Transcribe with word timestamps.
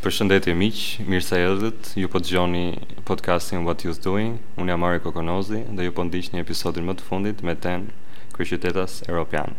Për 0.00 0.14
shëndetje 0.16 0.52
miqë, 0.56 1.02
mirë 1.12 1.20
se 1.24 1.38
edhët, 1.44 1.88
ju 2.00 2.08
po 2.12 2.22
të 2.24 2.30
gjoni 2.32 2.62
podcastin 3.04 3.66
What 3.66 3.82
You're 3.84 4.00
Doing, 4.00 4.38
unë 4.56 4.72
jam 4.72 4.80
Mari 4.80 5.00
Kokonozi, 5.04 5.58
dhe 5.76 5.84
ju 5.84 5.92
po 5.98 6.06
ndiqni 6.08 6.38
një 6.38 6.44
episodin 6.46 6.86
më 6.88 6.94
të 6.96 7.04
fundit 7.04 7.42
me 7.44 7.52
ten 7.60 7.84
kërshytetas 8.32 8.94
Europian. 9.12 9.52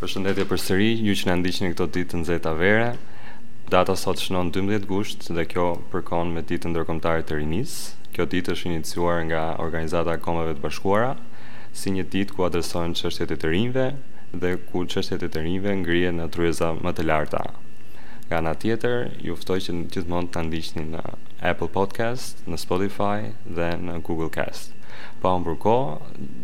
Për 0.00 0.12
shëndetje 0.14 0.46
për 0.48 0.64
sëri, 0.64 0.88
ju 1.10 1.18
që 1.20 1.28
në 1.28 1.36
ndiqni 1.42 1.68
një 1.68 1.76
këto 1.76 1.88
ditë 2.00 2.20
në 2.22 2.28
zeta 2.32 2.56
vere, 2.62 2.88
data 3.76 3.92
sot 4.06 4.24
shënon 4.24 4.48
12 4.56 4.88
gusht 4.94 5.28
dhe 5.28 5.44
kjo 5.52 5.74
përkon 5.92 6.32
me 6.32 6.40
ditë 6.48 6.72
ndërkomtarit 6.72 7.28
të 7.28 7.42
rinis, 7.42 7.76
kjo 8.16 8.24
ditë 8.32 8.56
është 8.56 8.72
iniciuar 8.72 9.26
nga 9.28 9.44
organizata 9.60 10.16
komeve 10.24 10.56
të 10.56 10.64
bashkuara, 10.64 11.12
si 11.76 11.92
një 11.98 12.06
ditë 12.16 12.32
ku 12.40 12.48
adresojnë 12.48 13.12
e 13.12 13.34
të 13.42 13.56
rinve, 13.58 13.90
dhe 14.38 14.56
ku 14.70 14.84
çështjet 14.86 15.24
e 15.26 15.28
të 15.34 15.42
rinjve 15.44 15.72
ngrihen 15.80 16.20
në 16.20 16.26
tryeza 16.34 16.70
më 16.86 16.92
të 16.96 17.06
larta. 17.10 17.42
Nga 18.28 18.38
ana 18.38 18.52
tjetër, 18.62 18.98
ju 19.26 19.34
ftoj 19.38 19.58
që 19.66 19.72
gjithmonë 19.94 20.30
ta 20.36 20.42
ndiqni 20.46 20.84
në 20.92 21.00
Apple 21.50 21.68
Podcast, 21.76 22.44
në 22.50 22.60
Spotify 22.62 23.32
dhe 23.58 23.70
në 23.86 23.96
Google 24.06 24.30
Cast. 24.36 24.76
Pa 25.22 25.30
po 25.30 25.34
u 25.34 25.40
mburko, 25.42 25.74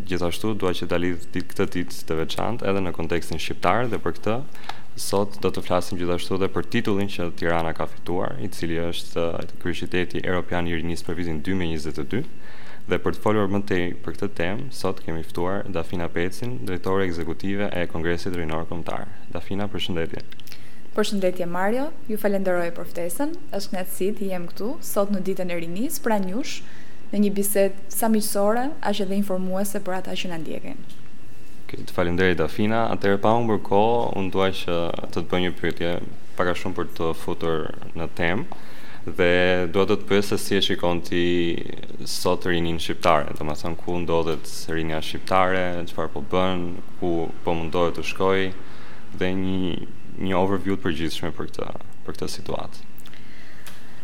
gjithashtu 0.09 0.51
dua 0.59 0.73
që 0.79 0.87
ta 0.91 0.99
lidhë 0.99 1.31
ditë 1.35 1.49
këtë 1.53 1.67
ditë 1.77 2.03
të 2.09 2.17
veçantë 2.23 2.67
edhe 2.67 2.83
në 2.83 2.91
kontekstin 2.97 3.39
shqiptar 3.39 3.87
dhe 3.93 3.99
për 4.03 4.17
këtë 4.19 4.35
sot 5.07 5.39
do 5.45 5.49
të 5.53 5.63
flasim 5.67 5.99
gjithashtu 5.99 6.37
dhe 6.41 6.51
për 6.55 6.67
titullin 6.75 7.11
që 7.15 7.29
Tirana 7.39 7.71
ka 7.77 7.87
fituar, 7.91 8.35
i 8.43 8.49
cili 8.57 8.79
është 8.83 9.25
uh, 9.25 9.57
kryeqyteti 9.63 10.23
Europian 10.25 10.67
i 10.67 10.75
Rinis 10.79 11.05
për 11.07 11.19
vitin 11.21 11.43
2022. 11.45 12.23
Dhe 12.87 12.95
për 13.03 13.17
të 13.17 13.19
folur 13.19 13.49
më 13.51 13.59
tej 13.67 13.81
për 13.99 14.13
këtë 14.15 14.27
temë, 14.37 14.65
sot 14.75 15.01
kemi 15.03 15.19
ftuar 15.27 15.65
Dafina 15.75 16.05
Pecin, 16.11 16.53
drejtore 16.67 17.03
ekzekutive 17.09 17.65
e 17.75 17.81
Kongresit 17.91 18.37
Rinor 18.39 18.61
Kombëtar. 18.69 19.09
Dafina, 19.33 19.65
përshëndetje. 19.73 20.21
Përshëndetje 20.95 21.47
Mario, 21.51 21.89
ju 22.07 22.15
falenderoj 22.21 22.69
për 22.77 22.87
ftesën. 22.93 23.33
Është 23.59 23.73
kënaqësi 23.73 24.07
të 24.21 24.29
jem 24.29 24.45
këtu 24.53 24.69
sot 24.93 25.11
në 25.11 25.19
ditën 25.29 25.51
e 25.51 25.57
rinis 25.65 25.97
pranë 26.05 26.31
jush 26.31 26.53
në 27.11 27.21
një 27.25 27.33
bisedë 27.41 27.83
sa 27.97 28.07
miqësore, 28.13 28.63
as 28.79 29.03
edhe 29.03 29.19
informuese 29.19 29.83
për 29.83 29.97
ata 29.99 30.15
që 30.23 30.31
na 30.31 30.39
ndjekin. 30.45 30.79
Okay, 31.67 31.83
të 31.89 31.97
falenderoj 31.97 32.39
Dafina. 32.39 32.85
Atëherë 32.95 33.19
pa 33.27 33.35
humbur 33.35 33.59
kohë, 33.67 33.99
unë 34.23 34.31
dua 34.37 34.47
që 34.61 34.79
të 35.03 35.17
të 35.19 35.25
bëj 35.35 35.45
një 35.49 35.53
pyetje 35.59 35.93
a 36.37 36.55
shumë 36.55 36.79
për 36.79 36.91
të 37.01 37.11
futur 37.19 37.67
në 37.99 38.07
temë 38.21 38.63
dhe 39.15 39.67
do 39.71 39.83
të 39.87 39.95
të 40.01 40.07
pyesë 40.09 40.37
si 40.41 40.57
e 40.57 40.61
shikon 40.61 40.99
ti 41.07 41.23
sot 42.07 42.45
rinin 42.49 42.79
shqiptare, 42.81 43.31
të 43.37 43.45
masën 43.47 43.75
ku 43.79 43.95
ndodhet 44.03 44.47
rinja 44.73 44.99
shqiptare, 45.01 45.63
qëfar 45.89 46.09
po 46.13 46.23
bën, 46.33 46.65
ku 46.99 47.13
po 47.45 47.53
mundohet 47.55 47.95
të 47.97 48.03
shkoj, 48.11 48.41
dhe 49.21 49.29
një, 49.37 49.77
një 50.27 50.35
overview 50.39 50.75
të 50.75 50.83
përgjithshme 50.87 51.31
për 51.37 51.51
këtë, 51.51 51.69
për 52.07 52.17
këtë 52.17 52.29
situatë. 52.35 52.83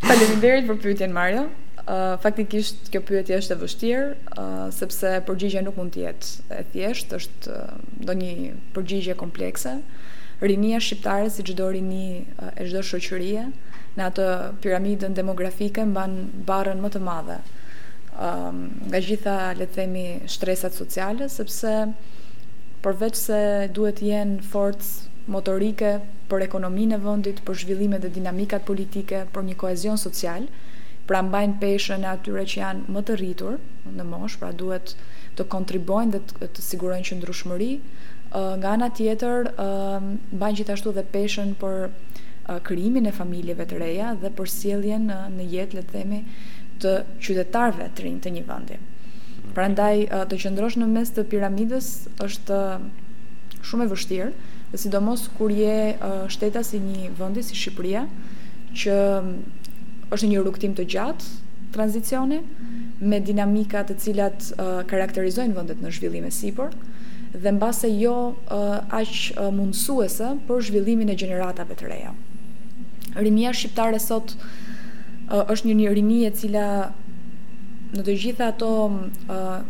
Faleminderit 0.08 0.68
për 0.72 0.82
pyetjen 0.86 1.14
Mario. 1.16 1.48
Uh, 1.84 2.14
faktikisht 2.24 2.88
kjo 2.94 3.02
pyetje 3.04 3.36
është 3.42 3.52
e 3.52 3.60
vështirë, 3.60 4.04
uh, 4.40 4.68
sepse 4.72 5.10
përgjigjja 5.28 5.66
nuk 5.66 5.76
mund 5.76 5.92
të 5.92 6.06
jetë 6.06 6.60
e 6.60 6.62
thjeshtë, 6.72 7.18
është 7.20 7.56
uh, 8.08 8.14
një 8.20 8.54
përgjigje 8.76 9.16
komplekse. 9.20 9.74
Rinia 10.44 10.80
shqiptare 10.84 11.28
si 11.32 11.44
çdo 11.48 11.68
rini 11.76 12.24
e 12.52 12.66
çdo 12.70 12.82
shoqërie, 12.88 13.50
në 13.98 14.06
atë 14.10 14.26
piramidën 14.64 15.14
demografike 15.18 15.84
mban 15.86 16.14
barën 16.48 16.80
më 16.82 16.90
të 16.96 17.02
madhe 17.06 17.38
nga 18.14 19.00
gjitha 19.02 19.34
le 19.58 19.66
të 19.66 19.76
themi 19.78 20.06
shtresat 20.30 20.76
sociale 20.78 21.28
sepse 21.34 21.72
përveç 22.86 23.18
se 23.18 23.40
duhet 23.74 23.98
të 24.02 24.10
jenë 24.10 24.48
forcë 24.54 25.34
motorike 25.34 25.90
për 26.30 26.44
ekonominë 26.46 26.98
e 26.98 27.02
vendit, 27.06 27.40
për 27.48 27.58
zhvillimet 27.64 28.04
dhe 28.04 28.12
dinamikat 28.18 28.66
politike, 28.68 29.24
për 29.34 29.46
një 29.48 29.56
koezion 29.62 29.98
social, 30.02 30.46
pra 31.08 31.22
mbajnë 31.24 31.56
peshën 31.64 32.04
e 32.04 32.10
atyre 32.12 32.44
që 32.52 32.60
janë 32.62 32.94
më 32.96 33.04
të 33.08 33.18
rritur 33.22 33.58
në 33.96 34.06
moshë, 34.12 34.40
pra 34.42 34.52
duhet 34.62 34.94
të 35.38 35.48
kontribuojnë 35.54 36.18
dhe 36.38 36.50
të 36.58 36.66
sigurojnë 36.68 37.08
që 37.10 37.18
ndrushmëri, 37.22 37.72
nga 38.62 38.74
ana 38.76 38.92
tjetër 38.98 39.52
mbajnë 39.56 40.60
gjithashtu 40.62 40.94
dhe 41.00 41.08
peshën 41.16 41.56
për 41.64 41.82
krijimin 42.64 43.06
e 43.08 43.12
familjeve 43.16 43.64
të 43.68 43.78
reja 43.80 44.14
dhe 44.20 44.30
për 44.36 44.52
në 45.32 45.46
jetë 45.48 45.78
le 45.78 45.84
të 45.88 45.92
themi 45.94 46.24
të 46.82 46.94
qytetarëve 47.24 47.86
të 47.96 48.04
një 48.10 48.18
të 48.26 48.30
një 48.38 48.44
vendi. 48.48 48.78
Prandaj 49.56 50.02
të 50.30 50.40
qëndrosh 50.44 50.78
në 50.80 50.88
mes 50.92 51.10
të 51.16 51.24
piramidës 51.32 51.88
është 52.26 52.58
shumë 53.64 53.84
e 53.84 53.88
vështirë, 53.94 54.32
dhe 54.72 54.78
sidomos 54.82 55.30
kur 55.38 55.52
je 55.56 55.96
shtetas 56.36 56.74
i 56.74 56.82
një 56.84 57.14
vendi 57.20 57.44
si 57.44 57.56
Shqipëria, 57.56 58.04
që 58.74 58.98
është 60.14 60.28
një 60.30 60.44
rrugtim 60.44 60.74
të 60.76 60.86
gjatë 60.90 61.30
tranzicioni 61.74 62.42
me 63.02 63.20
dinamika 63.20 63.82
të 63.88 63.96
cilat 64.00 64.50
uh, 64.54 64.80
karakterizojnë 64.88 65.54
vendet 65.58 65.80
në 65.82 65.90
zhvillim 65.96 66.26
e 66.26 66.32
sipër 66.32 66.74
dhe 67.34 67.54
mbase 67.56 67.90
jo 67.92 68.16
uh, 68.34 68.74
aq 68.94 69.40
mundësuese 69.58 70.34
për 70.48 70.62
zhvillimin 70.70 71.10
e 71.10 71.18
gjeneratave 71.18 71.74
të 71.80 71.90
reja. 71.90 72.14
Rimia 73.14 73.52
shqiptare 73.54 74.00
sot 74.02 74.34
është 75.34 75.68
një 75.70 75.74
një 75.82 75.92
rini 75.98 76.18
e 76.26 76.32
cila 76.38 76.64
në 77.94 78.02
të 78.06 78.14
gjitha 78.24 78.48
ato 78.52 78.70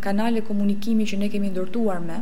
kanale 0.05 0.43
komunikimi 0.49 1.03
që 1.11 1.17
ne 1.19 1.27
kemi 1.33 1.49
ndërtuar 1.51 1.99
me, 2.05 2.21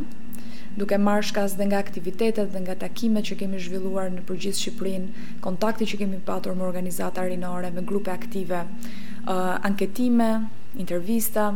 duke 0.74 0.98
marrë 0.98 1.28
shkas 1.28 1.54
dhe 1.60 1.66
nga 1.70 1.78
aktivitetet 1.84 2.50
dhe 2.52 2.62
nga 2.64 2.74
takimet 2.82 3.28
që 3.30 3.36
kemi 3.42 3.60
zhvilluar 3.62 4.10
në 4.10 4.24
përgjithë 4.30 4.60
Shqipërinë, 4.64 5.28
kontakti 5.46 5.86
që 5.92 6.00
kemi 6.02 6.18
patur 6.30 6.56
me 6.58 6.66
organizata 6.66 7.24
rinore, 7.30 7.70
me 7.76 7.84
grupe 7.92 8.10
aktive, 8.10 8.64
uh, 8.66 9.54
anketime, 9.70 10.28
intervista 10.74 11.46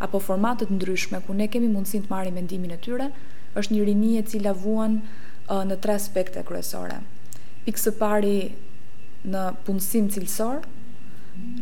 apo 0.00 0.22
formatet 0.24 0.72
ndryshme 0.72 1.20
ku 1.26 1.36
ne 1.36 1.48
kemi 1.50 1.68
mundësin 1.68 2.06
të 2.06 2.14
marrim 2.14 2.38
mendimin 2.40 2.72
e 2.72 2.80
tyre, 2.80 3.10
është 3.60 3.76
një 3.76 3.84
rini 3.90 4.14
e 4.16 4.24
cila 4.32 4.54
vuan 4.56 5.00
uh, 5.02 5.60
në 5.68 5.76
tre 5.84 5.98
aspekte 6.00 6.46
kryesore. 6.48 7.02
Pikë 7.66 7.84
së 7.84 7.92
pari 8.00 8.36
në 9.26 9.40
punësim 9.66 10.06
cilësor 10.14 10.62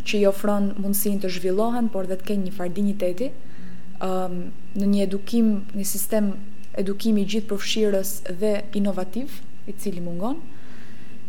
që 0.06 0.16
i 0.20 0.24
ofron 0.30 0.70
mundësinë 0.80 1.20
të 1.24 1.30
zhvillohen 1.36 1.88
por 1.94 2.06
dhe 2.10 2.16
të 2.20 2.28
kenë 2.30 2.46
një 2.48 2.54
farë 2.56 2.72
digniteti 2.76 3.28
um, 4.04 4.40
në 4.78 4.86
një 4.92 5.02
edukim 5.06 5.50
një 5.74 5.86
sistem 5.92 6.30
edukimi 6.78 7.24
gjithë 7.26 7.50
përfshirës 7.50 8.12
dhe 8.40 8.52
inovativ 8.78 9.40
i 9.70 9.74
cili 9.74 10.02
mungon 10.04 10.38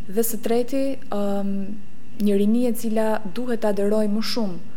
dhe 0.10 0.24
së 0.26 0.40
treti 0.46 0.84
um, 1.16 1.54
një 2.22 2.38
rini 2.42 2.66
e 2.70 2.76
cila 2.78 3.10
duhet 3.38 3.64
të 3.66 3.74
dërojë 3.82 4.14
më 4.14 4.26
shumë 4.34 4.74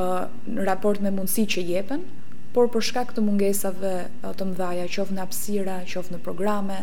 uh, 0.00 0.26
në 0.50 0.68
raport 0.68 1.02
me 1.06 1.14
mundësi 1.18 1.46
që 1.54 1.66
jepen 1.70 2.04
por 2.56 2.70
për 2.72 2.84
shkak 2.88 3.10
të 3.12 3.20
mungesave 3.20 3.88
të 4.40 4.44
mëdha, 4.48 4.66
qoftë 4.94 5.12
në 5.16 5.20
hapësira, 5.26 5.72
qoftë 5.92 6.14
në 6.14 6.20
programe, 6.24 6.78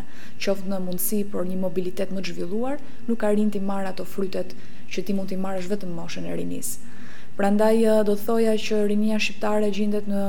qoftë 0.46 0.70
në 0.70 0.78
mundësi 0.86 1.22
për 1.34 1.48
një 1.50 1.56
mobilitet 1.64 2.12
më 2.14 2.20
të 2.22 2.36
zhvilluar, 2.36 2.76
nuk 3.08 3.26
arrin 3.26 3.50
të 3.56 3.62
marrë 3.70 3.90
ato 3.96 4.06
frytet 4.06 4.54
që 4.94 5.04
ti 5.08 5.16
mund 5.18 5.32
të 5.34 5.40
marrësh 5.42 5.72
vetëm 5.74 5.90
në 5.90 5.96
moshën 5.98 6.28
e 6.30 6.36
rinisë. 6.38 6.94
Prandaj 7.40 7.80
do 8.06 8.14
të 8.14 8.26
thoja 8.28 8.54
që 8.68 8.84
rinia 8.92 9.18
shqiptare 9.18 9.72
gjendet 9.74 10.12
në 10.14 10.22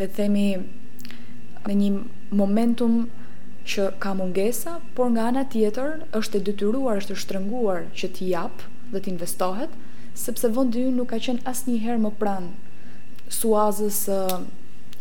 le 0.00 0.08
të 0.08 0.12
themi 0.18 0.46
në 1.68 1.78
një 1.78 1.92
momentum 2.42 2.98
që 3.70 3.86
ka 4.02 4.16
mungesa, 4.18 4.80
por 4.98 5.12
nga 5.14 5.28
ana 5.30 5.46
tjetër 5.54 5.94
është 6.18 6.40
e 6.40 6.44
detyruar, 6.50 6.98
është 7.04 7.14
e 7.14 7.22
shtrënguar 7.22 7.86
që 7.94 8.10
të 8.18 8.32
jap 8.34 8.66
dhe 8.90 8.98
të 8.98 9.14
investohet, 9.14 9.78
sepse 10.18 10.50
vendi 10.58 10.82
ynë 10.88 10.96
nuk 10.98 11.12
ka 11.14 11.20
qenë 11.28 11.46
asnjëherë 11.54 12.02
më 12.08 12.16
pranë 12.18 12.56
Suazës 13.28 14.06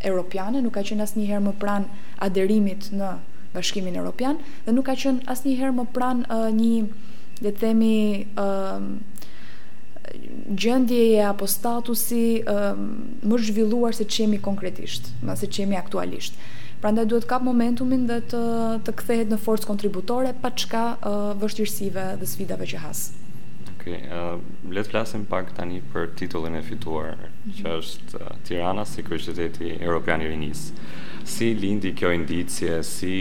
Europiane, 0.03 0.61
nuk 0.61 0.75
ka 0.77 0.83
qenë 0.85 1.05
asë 1.05 1.19
njëherë 1.19 1.43
më 1.47 1.53
pran 1.61 1.87
aderimit 2.23 2.91
në 2.93 3.11
bashkimin 3.55 3.95
Europian, 3.97 4.37
dhe 4.65 4.75
nuk 4.75 4.85
ka 4.91 4.95
qenë 5.03 5.23
asë 5.33 5.47
njëherë 5.49 5.75
më 5.79 5.85
pran 5.95 6.21
një, 6.59 6.73
dhe 7.41 7.53
themi, 7.63 7.95
gjendje 10.59 11.01
apo 11.29 11.47
statusi 11.49 12.23
më 12.47 13.41
zhvilluar 13.47 13.95
se 13.97 14.05
çemi 14.07 14.39
konkretisht, 14.43 15.09
më 15.25 15.35
se 15.41 15.49
çemi 15.57 15.79
aktualisht. 15.79 16.37
Prandaj 16.81 17.07
duhet 17.09 17.25
kap 17.29 17.41
momentumin 17.41 18.03
dhe 18.05 18.19
të 18.33 18.41
të 18.85 18.93
kthehet 18.99 19.31
në 19.33 19.39
forcë 19.47 19.65
kontributore 19.69 20.35
pa 20.43 20.51
çka 20.53 20.83
vështirësive 21.41 22.03
dhe 22.21 22.27
sfidave 22.33 22.67
që 22.69 22.83
has. 22.83 23.07
Okej, 23.87 24.01
okay, 24.03 24.11
uh, 24.11 24.35
ehm, 24.35 24.71
letë 24.75 24.91
flasim 24.91 25.23
pak 25.31 25.53
tani 25.55 25.77
për 25.93 26.09
titullin 26.19 26.55
e 26.59 26.61
fituar, 26.65 27.13
mm 27.15 27.25
-hmm. 27.25 27.53
që 27.57 27.67
mhm. 27.67 27.77
është 27.79 28.21
uh, 28.21 28.39
Tirana 28.47 28.83
si 28.85 29.03
kërështeteti 29.07 29.77
Europian 29.81 30.21
i 30.21 30.27
Rinis. 30.27 30.73
Si 31.23 31.53
lindi 31.55 31.93
kjo 31.95 32.11
indicje, 32.13 32.83
si, 32.83 33.15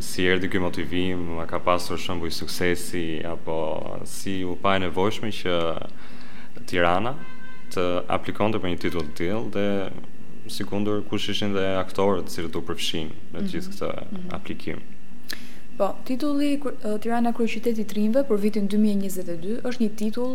si 0.00 0.24
erdi 0.26 0.48
kjo 0.48 0.60
motivim, 0.60 1.38
a 1.38 1.46
ka 1.46 1.58
pasur 1.58 1.96
shumë 1.98 2.30
suksesi, 2.30 3.24
apo 3.24 3.56
si 4.04 4.44
u 4.44 4.56
pa 4.62 4.76
e 4.76 4.78
nevojshme 4.78 5.28
që 5.30 5.52
Tirana 6.66 7.14
të 7.72 8.02
aplikon 8.08 8.52
të 8.52 8.58
për 8.60 8.68
një 8.70 8.78
titull 8.84 9.06
të 9.08 9.14
tillë 9.18 9.50
dhe 9.54 9.66
si 10.48 10.64
kundur 10.64 11.02
kush 11.08 11.28
ishin 11.30 11.52
dhe 11.54 11.66
aktorët 11.84 12.28
si 12.30 12.42
të 12.42 12.60
përfshim 12.68 13.08
në 13.32 13.38
gjithë 13.50 13.68
mhm. 13.68 13.74
këtë 13.74 13.90
mm 13.92 14.06
-hmm. 14.08 14.34
aplikim. 14.38 14.74
Mm 14.76 14.80
-hmm. 14.84 14.94
Po, 15.76 15.94
titulli 16.04 16.58
Tirana 17.00 17.32
Kryeqyteti 17.36 17.82
i 17.84 17.88
Trimëve 17.90 18.20
për 18.28 18.38
vitin 18.42 18.68
2022 18.74 19.56
është 19.68 19.82
një 19.82 19.88
titull 20.00 20.30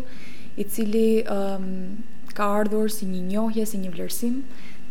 i 0.62 0.66
cili 0.70 1.06
um, 1.34 1.66
ka 2.38 2.46
ardhur 2.60 2.92
si 2.94 3.08
një 3.10 3.22
njohje, 3.32 3.66
si 3.72 3.80
një 3.82 3.90
vlerësim 3.96 4.36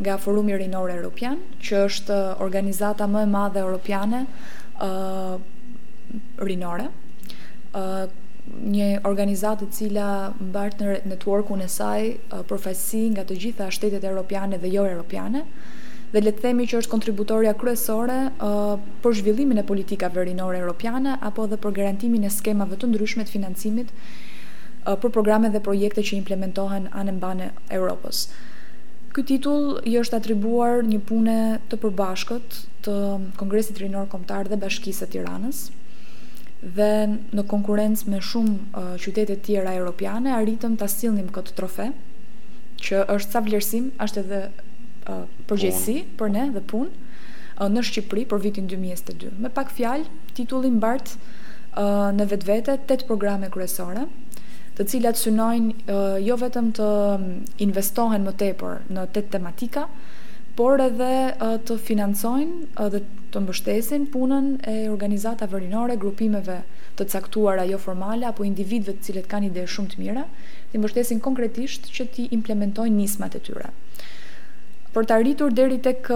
nga 0.00 0.17
Forumi 0.25 0.56
Rinor 0.58 0.91
Europian, 0.94 1.38
që 1.62 1.85
është 1.87 2.19
organizata 2.47 3.06
më 3.12 3.23
e 3.26 3.29
madhe 3.35 3.62
europiane 3.62 4.25
ë 4.26 4.88
uh, 4.88 5.37
rinore. 6.50 6.88
ë 7.79 7.82
uh, 7.85 8.06
një 8.75 8.87
organizatë 9.06 9.67
e 9.69 9.75
cila 9.76 10.08
mbart 10.44 10.81
në 10.82 10.97
networkun 11.12 11.61
e 11.62 11.69
saj 11.75 12.00
uh, 12.08 12.41
përfaqësi 12.50 13.05
nga 13.14 13.23
të 13.29 13.37
gjitha 13.44 13.69
shtetet 13.76 14.08
europiane 14.11 14.58
dhe 14.58 14.73
jo 14.75 14.88
europiane 14.94 15.44
dhe 16.12 16.21
le 16.23 16.33
të 16.35 16.43
themi 16.45 16.65
që 16.67 16.81
është 16.83 16.91
kontributorja 16.91 17.53
kryesore 17.59 18.17
uh, 18.29 18.73
për 19.05 19.15
zhvillimin 19.21 19.61
e 19.62 19.67
politikave 19.67 20.21
verinore 20.21 20.59
europiane 20.59 21.17
apo 21.27 21.45
edhe 21.47 21.59
për 21.62 21.75
garantimin 21.79 22.25
e 22.27 22.33
skemave 22.35 22.79
të 22.81 22.89
ndryshme 22.91 23.27
të 23.29 23.35
financimit 23.37 23.93
uh, 23.95 24.97
për 25.01 25.12
programe 25.17 25.51
dhe 25.55 25.62
projekte 25.62 26.03
që 26.07 26.17
implementohen 26.19 26.89
anëmbane 27.03 27.53
Europës. 27.79 28.25
Ky 29.15 29.23
titull 29.27 29.79
i 29.91 29.95
është 29.99 30.19
atribuar 30.21 30.83
një 30.87 30.99
pune 31.07 31.37
të 31.71 31.79
përbashkët 31.85 32.59
të 32.87 32.97
Kongresit 33.39 33.81
Rinor 33.83 34.07
Kombëtar 34.12 34.51
dhe 34.53 34.59
Bashkisë 34.62 35.05
së 35.05 35.09
Tiranës 35.15 35.62
dhe 36.61 36.91
në 37.35 37.45
konkurrencë 37.51 38.11
me 38.12 38.21
shumë 38.31 38.57
uh, 38.59 38.91
qytete 39.01 39.39
tjera 39.47 39.77
europiane 39.79 40.35
arritëm 40.41 40.75
ta 40.83 40.91
sillnim 40.93 41.31
këtë 41.39 41.55
trofe 41.62 41.93
që 42.81 43.05
është 43.15 43.33
sa 43.37 43.41
vlerësim, 43.47 43.91
është 44.01 44.23
edhe 44.23 44.39
përgjësi 45.51 45.95
për 46.21 46.33
ne 46.35 46.45
dhe 46.55 46.62
pun 46.73 46.91
në 47.77 47.83
Shqipëri 47.87 48.23
për 48.31 48.41
vitin 48.45 48.69
2022. 48.73 49.33
Me 49.45 49.51
pak 49.57 49.73
fjalë, 49.77 50.07
titullin 50.39 50.79
bart 50.83 51.15
në 52.17 52.27
vetë 52.31 52.49
vete, 52.49 52.97
programe 53.11 53.51
kryesore, 53.53 54.07
të 54.79 54.87
cilat 54.95 55.19
synojnë 55.21 55.99
jo 56.25 56.37
vetëm 56.41 56.71
të 56.79 56.89
investohen 57.67 58.25
më 58.29 58.35
tepër 58.45 58.79
në 58.97 59.05
tet 59.17 59.29
tematika, 59.35 59.85
por 60.57 60.81
edhe 60.83 61.11
të 61.69 61.77
financojnë 61.89 62.89
dhe 62.95 63.03
të 63.35 63.41
mbështesin 63.45 64.07
punën 64.15 64.49
e 64.69 64.79
organizata 64.93 65.47
vërinore, 65.53 65.99
grupimeve 66.03 66.62
të 66.99 67.07
caktuara 67.12 67.62
jo 67.69 67.77
formale, 67.83 68.25
apo 68.29 68.45
individve 68.49 68.97
të 68.97 69.05
cilët 69.09 69.29
kanë 69.31 69.51
ide 69.53 69.67
shumë 69.75 69.93
të 69.95 70.01
mira, 70.03 70.25
të 70.73 70.81
mbështesin 70.81 71.21
konkretisht 71.29 71.93
që 71.97 72.09
ti 72.17 72.27
implementojnë 72.39 72.97
nismat 73.03 73.37
e 73.39 73.45
tyre. 73.51 73.69
Për 74.94 75.06
të 75.06 75.14
arritur 75.20 75.52
deri 75.54 75.76
tek 75.82 76.08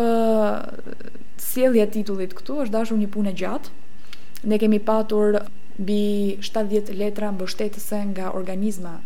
sjellja 1.44 1.84
e 1.86 1.90
titullit 1.94 2.32
këtu 2.34 2.56
është 2.64 2.74
dashur 2.74 2.98
një 2.98 3.08
punë 3.16 3.32
gjatë. 3.38 3.72
Ne 4.50 4.58
kemi 4.58 4.80
patur 4.88 5.38
mbi 5.84 5.98
70 6.46 6.90
letra 6.98 7.28
mbështetëse 7.36 8.00
nga 8.10 8.32
organizma 8.38 8.96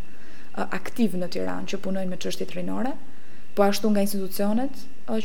aktiv 0.80 1.14
në 1.20 1.28
Tiranë 1.34 1.68
që 1.72 1.80
punojnë 1.84 2.10
me 2.12 2.16
çështjet 2.24 2.56
rinore, 2.56 2.94
po 3.54 3.66
ashtu 3.66 3.90
nga 3.92 4.02
institucionet 4.06 4.72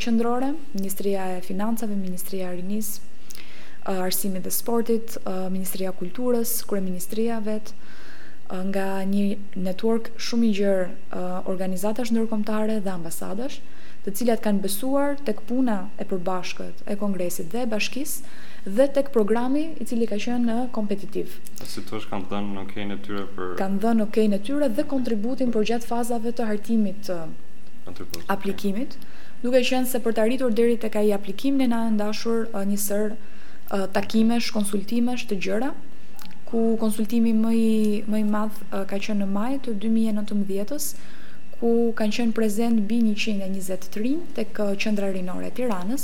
qendrore, 0.04 0.52
Ministria 0.76 1.24
e 1.34 1.40
Financave, 1.44 1.96
Ministria 1.96 2.52
e 2.52 2.58
Rinisë, 2.58 3.10
Arsimit 3.94 4.44
dhe 4.46 4.52
Sportit, 4.56 5.16
Ministria 5.56 5.90
e 5.92 5.98
Kulturës, 6.00 6.54
Kryeministria 6.68 7.40
vet, 7.44 7.72
nga 8.68 8.86
një 9.08 9.24
network 9.68 10.12
shumë 10.28 10.48
i 10.48 10.52
gjerë 10.60 11.20
organizatash 11.52 12.12
ndërkombëtare 12.14 12.78
dhe 12.86 12.92
ambasadash 12.94 13.58
të 14.04 14.12
cilat 14.18 14.40
kanë 14.44 14.60
besuar 14.64 15.14
tek 15.24 15.38
puna 15.48 15.76
e 15.96 16.04
përbashkët 16.10 16.82
e 16.92 16.96
kongresit 17.00 17.52
dhe 17.54 17.62
bashkisë 17.74 18.72
dhe 18.78 18.86
tek 18.96 19.08
programi 19.14 19.62
i 19.80 19.86
cili 19.88 20.08
ka 20.10 20.18
qenë 20.20 20.44
në 20.44 20.56
kompetitiv. 20.76 21.38
Si 21.70 21.80
të 21.84 21.98
është 22.00 22.10
kanë 22.12 22.28
dhënë 22.32 22.64
ok 22.64 22.74
në 22.90 22.98
tyre 23.06 23.24
për... 23.38 23.54
Kanë 23.62 23.80
dhënë 23.84 24.06
ok 24.06 24.18
në 24.34 24.40
tyre 24.48 24.68
dhe 24.76 24.84
kontributin 24.92 25.52
për 25.56 25.68
gjatë 25.72 25.88
fazave 25.92 26.34
të 26.36 26.48
hartimit 26.50 27.00
të 27.08 27.18
aplikimit, 28.36 28.98
duke 29.44 29.60
qenë 29.70 29.88
se 29.94 30.00
për 30.04 30.16
të 30.16 30.24
arritur 30.24 30.52
deri 30.60 30.76
të 30.84 30.92
ka 30.94 31.00
i 31.08 31.12
aplikim 31.16 31.58
në 31.60 31.70
na 31.72 31.82
ndashur 31.96 32.46
një 32.64 32.78
sër 32.84 33.16
takimesh, 33.96 34.52
konsultimesh 34.56 35.24
të 35.30 35.40
gjëra, 35.46 35.72
ku 36.48 36.64
konsultimi 36.80 37.32
më 37.40 37.50
i 37.56 37.74
më 38.12 38.22
i 38.22 38.24
madh 38.36 38.64
ka 38.72 38.96
qenë 39.00 39.24
në 39.24 39.28
maj 39.36 39.52
të 39.64 39.76
2019-s, 39.84 40.92
ku 41.64 41.96
kanë 41.96 42.16
qenë 42.18 42.34
prezent 42.36 42.80
bi 42.88 42.98
120 43.08 44.32
të 44.36 44.42
kë 44.56 44.64
qëndra 44.82 45.08
rinore 45.14 45.48
Tiranës, 45.56 46.02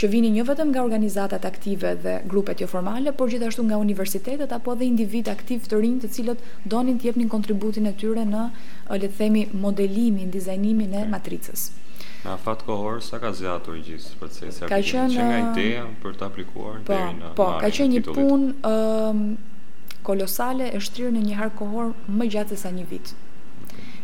që 0.00 0.08
vini 0.10 0.30
një 0.36 0.42
vetëm 0.48 0.70
nga 0.72 0.82
organizatat 0.82 1.44
aktive 1.50 1.92
dhe 2.04 2.14
grupet 2.32 2.62
jo 2.62 2.66
formale, 2.72 3.12
por 3.20 3.30
gjithashtu 3.30 3.62
nga 3.68 3.78
universitetet 3.82 4.54
apo 4.56 4.74
dhe 4.80 4.88
individ 4.90 5.30
aktiv 5.34 5.68
të 5.70 5.78
rinj 5.84 6.00
të 6.02 6.10
cilët 6.16 6.42
donin 6.74 6.98
të 6.98 7.06
jepnin 7.10 7.30
kontributin 7.34 7.86
e 7.86 7.94
tyre 8.02 8.24
në 8.32 8.42
uh, 8.48 8.96
le 9.02 9.12
themi 9.20 9.44
modelimin, 9.66 10.32
dizajnimin 10.34 10.98
e 11.02 11.04
matricës. 11.14 11.68
Na 12.24 12.34
fat 12.46 12.66
kohor 12.66 12.98
sa 13.10 13.22
ka 13.22 13.30
zgjatur 13.36 13.78
gjithë 13.86 14.18
procesi 14.20 14.64
aplikimi, 14.64 15.14
që 15.14 15.30
nga 15.30 15.30
uh, 15.30 15.50
ideja 15.54 15.86
për 16.02 16.18
të 16.18 16.28
aplikuar 16.32 16.82
po, 16.90 16.98
në 17.20 17.30
Po, 17.38 17.50
ka 17.62 17.70
qenë 17.78 17.94
një 17.96 18.02
punë 18.10 18.74
um, 18.74 19.22
kolosale 20.10 20.72
e 20.74 20.82
shtrirë 20.82 21.14
në 21.18 21.26
një 21.30 21.38
harë 21.42 21.54
kohor 21.62 21.92
më 22.18 22.30
gjatë 22.34 22.56
se 22.58 22.64
sa 22.66 22.74
një 22.80 22.88
vit. 22.96 23.18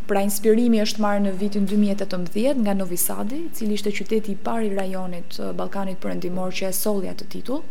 Pra 0.06 0.22
inspirimi 0.22 0.78
është 0.84 1.02
marrë 1.02 1.22
në 1.24 1.30
vitin 1.38 1.64
2018 1.66 2.60
nga 2.62 2.74
Novi 2.78 2.96
Sadi, 3.04 3.40
cili 3.58 3.74
ishte 3.74 3.90
qyteti 3.96 4.34
i 4.34 4.40
parë 4.48 4.68
i 4.68 4.74
rajonit 4.76 5.38
Ballkanit 5.58 5.98
Perëndimor 6.04 6.52
që 6.54 6.68
e 6.68 6.76
solli 6.78 7.10
atë 7.10 7.26
titull. 7.32 7.64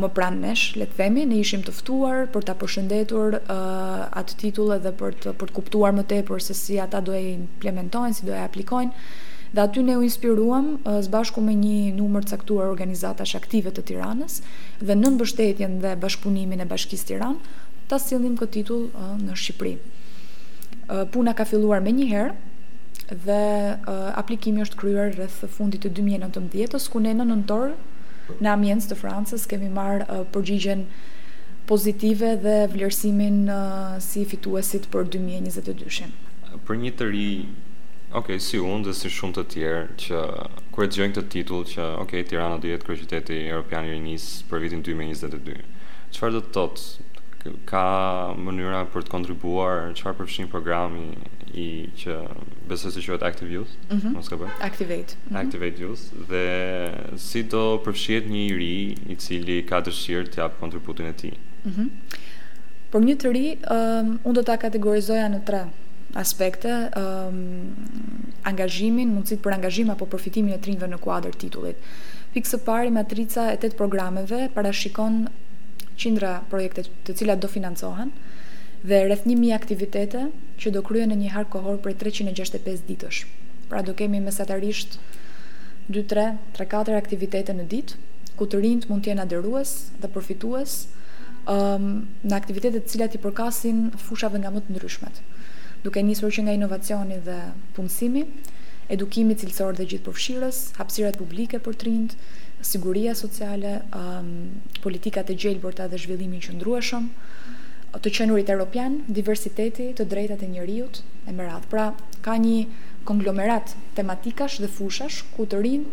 Më 0.00 0.08
pranë 0.16 0.40
nesh, 0.46 0.62
le 0.80 0.86
të 0.90 0.96
themi, 1.02 1.26
ne 1.32 1.42
ishim 1.44 1.60
të 1.66 1.74
ftuar 1.76 2.22
për 2.36 2.46
ta 2.48 2.54
përshëndetur 2.62 3.36
atë 3.52 4.38
titull 4.40 4.72
edhe 4.78 4.94
për 5.02 5.18
të 5.26 5.34
për 5.42 5.50
të 5.52 5.56
kuptuar 5.58 5.92
më 5.98 6.06
tepër 6.14 6.40
se 6.46 6.56
si 6.62 6.80
ata 6.86 7.02
do 7.08 7.12
e 7.14 7.20
implementojnë, 7.34 8.16
si 8.18 8.30
do 8.30 8.32
e 8.34 8.40
aplikojnë. 8.40 9.12
Dhe 9.52 9.62
aty 9.66 9.84
ne 9.88 9.98
u 10.00 10.06
inspiruam 10.08 10.72
së 10.88 11.12
bashku 11.12 11.44
me 11.44 11.54
një 11.60 11.76
numër 12.00 12.24
të 12.26 12.32
caktuar 12.38 12.70
organizatash 12.72 13.36
aktive 13.38 13.74
të 13.76 13.84
Tiranës 13.92 14.40
dhe 14.88 14.96
në 15.02 15.12
mbështetjen 15.18 15.76
dhe 15.84 15.92
bashkëpunimin 16.06 16.64
e 16.64 16.70
Bashkisë 16.72 17.10
Tiranë 17.12 17.54
ta 17.92 18.00
sillnim 18.08 18.34
këtë 18.40 18.56
titull 18.58 18.88
në 19.28 19.38
Shqipëri. 19.44 19.76
Eh, 20.88 21.04
puna 21.10 21.34
ka 21.34 21.42
filluar 21.44 21.82
me 21.82 21.90
njëherë 21.90 23.14
dhe 23.26 23.40
eh, 23.74 24.10
aplikimi 24.14 24.62
është 24.62 24.78
kryer 24.78 25.12
rreth 25.18 25.40
fundit 25.56 25.82
të 25.82 25.90
2019-s 25.98 26.86
ku 26.92 27.00
ne 27.02 27.10
në 27.18 27.26
nëntor 27.26 27.72
në 28.38 28.52
ambient 28.52 28.86
të 28.90 28.94
Francës 29.00 29.48
kemi 29.50 29.66
marr 29.66 30.04
eh, 30.06 30.22
përgjigjen 30.34 30.84
pozitive 31.66 32.36
dhe 32.38 32.58
vlerësimin 32.70 33.38
si 33.98 34.20
fituesit 34.30 34.84
për 34.86 35.08
2022-n. 35.10 36.12
Për 36.68 36.82
një 36.84 36.94
të 37.00 37.10
ri 37.14 37.28
Ok, 38.16 38.30
si 38.40 38.56
unë 38.62 38.86
dhe 38.86 38.92
si 38.94 39.10
shumë 39.10 39.34
të 39.34 39.42
tjerë 39.52 39.80
që 40.00 40.20
kur 40.72 40.84
e 40.84 40.86
gjojnë 40.94 41.16
këtë 41.16 41.30
titull 41.32 41.64
që 41.68 41.86
ok, 42.04 42.12
Tirana 42.30 42.60
do 42.62 42.70
jetë 42.70 42.86
kërë 42.86 43.00
qyteti 43.02 43.36
Europian 43.50 43.88
rinis 43.90 44.28
për 44.48 44.62
vitin 44.62 44.84
2022 44.86 45.56
qëfar 46.14 46.36
do 46.36 46.44
të 46.46 46.54
thotë 46.54 47.02
ka 47.68 47.86
mënyra 48.38 48.84
për 48.94 49.06
të 49.06 49.12
kontribuar 49.12 49.90
çfarë 49.98 50.18
përfshin 50.20 50.48
programi 50.52 51.14
i 51.64 51.68
që 52.00 52.16
besoj 52.68 52.92
se 52.96 53.04
quhet 53.06 53.24
Active 53.28 53.50
Youth, 53.56 53.72
mhm. 53.90 54.14
mos 54.16 54.30
mm 54.30 54.36
-hmm. 54.38 54.64
Activate. 54.68 55.14
Mm 55.14 55.36
-hmm. 55.36 55.44
Activate 55.44 55.80
Youth 55.82 56.02
dhe 56.30 56.46
si 57.16 57.42
do 57.42 57.78
përfshihet 57.84 58.24
një 58.30 58.42
i 58.50 58.56
ri 58.58 58.78
i 59.12 59.14
cili 59.16 59.64
ka 59.68 59.80
dëshirë 59.80 60.28
të 60.28 60.36
jap 60.40 60.60
kontributin 60.60 61.06
e 61.06 61.12
tij. 61.12 61.34
Mhm. 61.64 61.80
Mm 61.82 61.90
për 62.96 63.00
një 63.04 63.16
të 63.16 63.32
ri, 63.32 63.48
um, 63.70 64.20
unë 64.24 64.32
do 64.34 64.42
ta 64.42 64.56
kategorizoja 64.56 65.28
në 65.28 65.44
tre 65.44 65.60
aspekte, 66.14 66.90
um, 66.96 67.74
angazhimin, 68.44 69.12
mundësit 69.14 69.40
për 69.42 69.52
angazhim 69.54 69.90
apo 69.90 70.06
përfitimin 70.06 70.54
e 70.54 70.58
trinjve 70.64 70.86
në 70.88 70.98
kuadrë 71.04 71.36
titullit. 71.36 71.76
Fikë 72.34 72.48
së 72.52 72.58
pari, 72.64 72.90
matrica 72.90 73.52
e 73.52 73.56
tëtë 73.58 73.76
programeve 73.76 74.48
parashikon 74.54 75.14
qindra 76.00 76.40
projekte 76.52 76.84
të 77.06 77.16
cilat 77.20 77.40
do 77.42 77.48
financohen 77.50 78.12
dhe 78.86 78.98
rreth 79.08 79.24
1000 79.26 79.52
aktivitete 79.56 80.26
që 80.60 80.72
do 80.76 80.82
kryhen 80.86 81.10
në 81.12 81.16
një 81.24 81.30
hark 81.34 81.50
kohor 81.56 81.78
për 81.82 81.96
365 82.04 82.84
ditësh. 82.90 83.22
Pra 83.70 83.80
do 83.82 83.94
kemi 83.98 84.20
mesatarisht 84.22 85.00
2, 85.90 86.04
3, 86.12 86.26
3-4 86.60 86.96
aktivitete 86.98 87.54
në 87.56 87.64
ditë, 87.72 87.96
ku 88.36 88.46
të 88.50 88.60
rinjt 88.62 88.86
mund 88.90 89.02
të 89.06 89.14
jenë 89.14 89.24
aderues 89.24 89.72
dhe 90.02 90.10
përfitues 90.12 90.74
um, 91.50 91.86
në 92.26 92.34
aktivitete 92.36 92.82
të 92.84 92.92
cilat 92.94 93.16
i 93.16 93.20
përkasin 93.22 93.86
fushave 94.02 94.38
nga 94.42 94.52
më 94.54 94.62
të 94.66 94.76
ndryshmet. 94.76 95.22
Duke 95.82 96.02
nisur 96.04 96.30
që 96.36 96.44
nga 96.46 96.54
inovacioni 96.58 97.18
dhe 97.24 97.38
punësimi, 97.76 98.26
edukimi 98.92 99.34
cilësor 99.40 99.78
dhe 99.78 99.86
gjithëpërfshirës, 99.90 100.60
hapësirat 100.78 101.18
publike 101.20 101.58
për 101.64 101.74
të 101.78 101.88
rinjt, 101.88 102.18
siguria 102.60 103.14
sociale, 103.14 103.82
politika 103.88 104.18
um, 104.18 104.28
politikat 104.80 105.28
e 105.30 105.34
gjelbërta 105.36 105.88
dhe 105.88 105.98
zhvillimin 105.98 106.40
që 106.40 106.56
ndrueshëm, 106.56 107.08
të 107.96 108.12
qenurit 108.12 108.50
europian, 108.52 108.98
diversiteti, 109.08 109.90
të 109.96 110.04
drejtat 110.04 110.42
e 110.44 110.48
njeriut, 110.50 111.00
e 111.28 111.32
më 111.32 111.48
Pra, 111.70 111.86
ka 112.20 112.36
një 112.38 112.66
konglomerat 113.08 113.74
tematikash 113.96 114.60
dhe 114.60 114.68
fushash 114.68 115.22
ku 115.36 115.46
të 115.46 115.56
rinë 115.64 115.88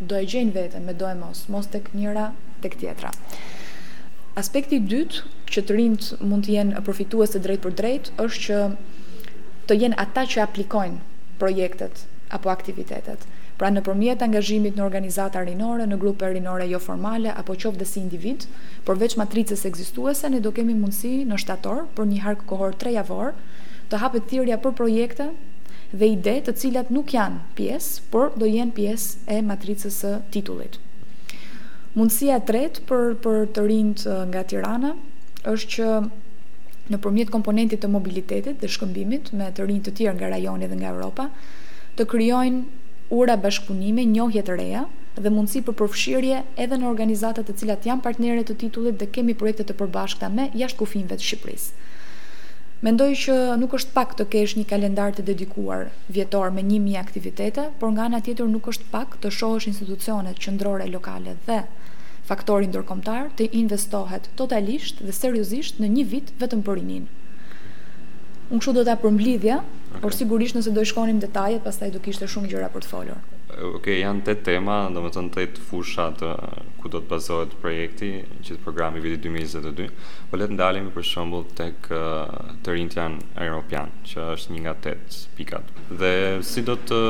do 0.00 0.16
e 0.16 0.24
gjejnë 0.24 0.52
veten 0.52 0.82
me 0.88 0.94
do 0.94 1.06
e 1.10 1.14
mos, 1.14 1.46
mos 1.48 1.66
tek 1.66 1.90
njëra 1.94 2.32
tek 2.62 2.74
tjetra. 2.80 3.10
Aspekti 4.40 4.76
i 4.80 4.86
dytë 4.92 5.44
që 5.52 5.60
të 5.66 5.76
rinjt 5.76 6.04
mund 6.20 6.46
të 6.46 6.52
jenë 6.56 6.82
përfitues 6.88 7.34
të 7.36 7.42
drejt 7.44 7.60
për 7.66 7.74
drejt 7.80 8.10
është 8.16 8.40
që 8.40 8.58
të 9.68 9.76
jenë 9.84 9.98
ata 10.04 10.24
që 10.24 10.40
aplikojnë 10.40 11.00
projektet 11.42 12.06
apo 12.32 12.48
aktivitetet. 12.48 13.28
Pra 13.62 13.68
në 13.70 13.78
përmjet 13.86 14.22
angazhimit 14.26 14.74
në 14.74 14.82
organizata 14.82 15.38
rinore, 15.46 15.84
në 15.86 15.94
grupe 16.02 16.26
rinore 16.34 16.64
jo 16.66 16.80
formale, 16.82 17.28
apo 17.38 17.54
qovë 17.62 17.78
dhe 17.78 17.86
si 17.86 18.00
individ, 18.00 18.48
përveç 18.88 19.12
matricës 19.20 19.62
egzistuese, 19.70 20.26
ne 20.32 20.40
do 20.42 20.50
kemi 20.56 20.74
mundësi 20.74 21.12
në 21.30 21.38
shtator 21.38 21.84
për 21.94 22.08
një 22.10 22.18
harkë 22.24 22.46
kohor 22.50 22.74
tre 22.82 22.96
javor, 22.96 23.36
të 23.92 24.00
hapet 24.02 24.26
thirja 24.32 24.58
për 24.64 24.74
projekte 24.80 25.28
dhe 25.94 26.08
ide 26.16 26.34
të 26.48 26.56
cilat 26.64 26.90
nuk 26.90 27.14
janë 27.14 27.38
pjesë, 27.60 28.02
por 28.10 28.34
do 28.42 28.50
jenë 28.50 28.74
pjesë 28.80 29.30
e 29.36 29.38
matricës 29.52 30.00
së 30.02 30.10
titullit. 30.34 30.80
Mundësia 31.94 32.40
e 32.42 32.46
tretë 32.50 32.82
për 32.90 33.08
për 33.22 33.40
të 33.54 33.68
rinjt 33.70 34.08
nga 34.34 34.42
Tirana 34.50 34.94
është 35.54 35.70
që 35.78 35.92
nëpërmjet 36.96 37.30
komponentit 37.38 37.84
të 37.86 37.92
mobilitetit 37.94 38.58
dhe 38.64 38.74
shkëmbimit 38.76 39.30
me 39.38 39.52
të 39.54 39.70
rinjt 39.70 39.92
të 39.92 39.96
tjerë 40.00 40.18
nga 40.18 40.34
rajoni 40.34 40.72
dhe 40.74 40.82
nga 40.82 40.92
Europa, 40.98 41.30
të 41.94 42.10
krijojnë 42.14 42.80
ura 43.12 43.36
bashkëpunime, 43.44 44.04
njohje 44.08 44.42
të 44.46 44.56
reja 44.58 44.82
dhe 45.20 45.28
mundësi 45.36 45.60
për 45.66 45.74
përfshirje 45.80 46.36
edhe 46.64 46.76
në 46.80 46.86
organizatat 46.90 47.48
të 47.50 47.54
cilat 47.62 47.84
janë 47.88 48.04
partnere 48.06 48.44
të 48.48 48.56
titullit 48.64 48.96
dhe 49.02 49.08
kemi 49.16 49.34
projekte 49.40 49.66
të 49.68 49.76
përbashkëta 49.82 50.30
me 50.36 50.46
jashtë 50.60 50.78
kufinve 50.80 51.18
të 51.20 51.26
Shqipërisë. 51.26 51.90
Mendoj 52.82 53.10
që 53.24 53.34
nuk 53.60 53.76
është 53.78 53.92
pak 53.94 54.16
të 54.18 54.24
kesh 54.32 54.54
një 54.58 54.64
kalendar 54.72 55.12
të 55.14 55.26
dedikuar 55.28 55.84
vjetor 56.16 56.48
me 56.56 56.64
një 56.70 56.96
aktivitete, 57.02 57.66
por 57.78 57.92
nga 57.94 58.08
nga 58.10 58.22
tjetër 58.28 58.48
nuk 58.54 58.72
është 58.72 58.88
pak 58.94 59.20
të 59.22 59.30
shohësh 59.38 59.68
institucionet 59.70 60.40
qëndrore 60.44 60.88
lokale 60.90 61.36
dhe 61.50 61.58
faktorin 62.30 62.72
dërkomtar 62.74 63.28
të 63.38 63.50
investohet 63.60 64.26
totalisht 64.40 65.04
dhe 65.06 65.14
seriosisht 65.20 65.78
në 65.82 65.92
një 65.94 66.08
vit 66.16 66.34
vetëm 66.42 66.64
për 66.66 66.80
rinin. 66.80 67.06
Unë 68.50 68.58
kështu 68.60 68.74
do 68.78 68.82
të 68.88 68.96
apërmblidhja 68.96 69.60
Por 70.00 70.12
sigurisht 70.12 70.56
nëse 70.56 70.72
do 70.74 70.82
i 70.82 70.88
shkonim 70.88 71.18
detajet, 71.22 71.60
pastaj 71.66 71.90
do 71.94 72.00
kishte 72.02 72.26
shumë 72.32 72.50
gjëra 72.52 72.68
për 72.74 72.84
të 72.86 72.90
folur. 72.92 73.18
Okej, 73.52 73.68
okay, 73.76 73.96
janë 74.00 74.24
tet 74.28 74.40
tema, 74.48 74.76
domethënë 74.94 75.32
tet 75.34 75.58
fusha 75.70 76.06
të 76.20 76.30
ku 76.80 76.90
do 76.94 77.02
të 77.04 77.10
bazohet 77.10 77.52
projekti, 77.64 78.08
që 78.48 78.56
programi 78.64 79.02
viti 79.04 79.20
2022. 79.28 79.90
Po 80.30 80.40
le 80.40 80.48
të 80.48 80.56
ndalemi 80.56 80.94
për 80.96 81.06
shembull 81.10 81.44
tek 81.60 81.90
të 81.92 82.76
rinjtë 82.78 82.98
janë 83.02 83.48
Europian, 83.48 83.92
që 84.08 84.26
është 84.38 84.56
një 84.56 84.64
nga 84.66 84.76
tet 84.88 85.20
pikat. 85.36 85.76
Dhe 86.02 86.14
si 86.48 86.64
do 86.70 86.78
të 86.88 87.02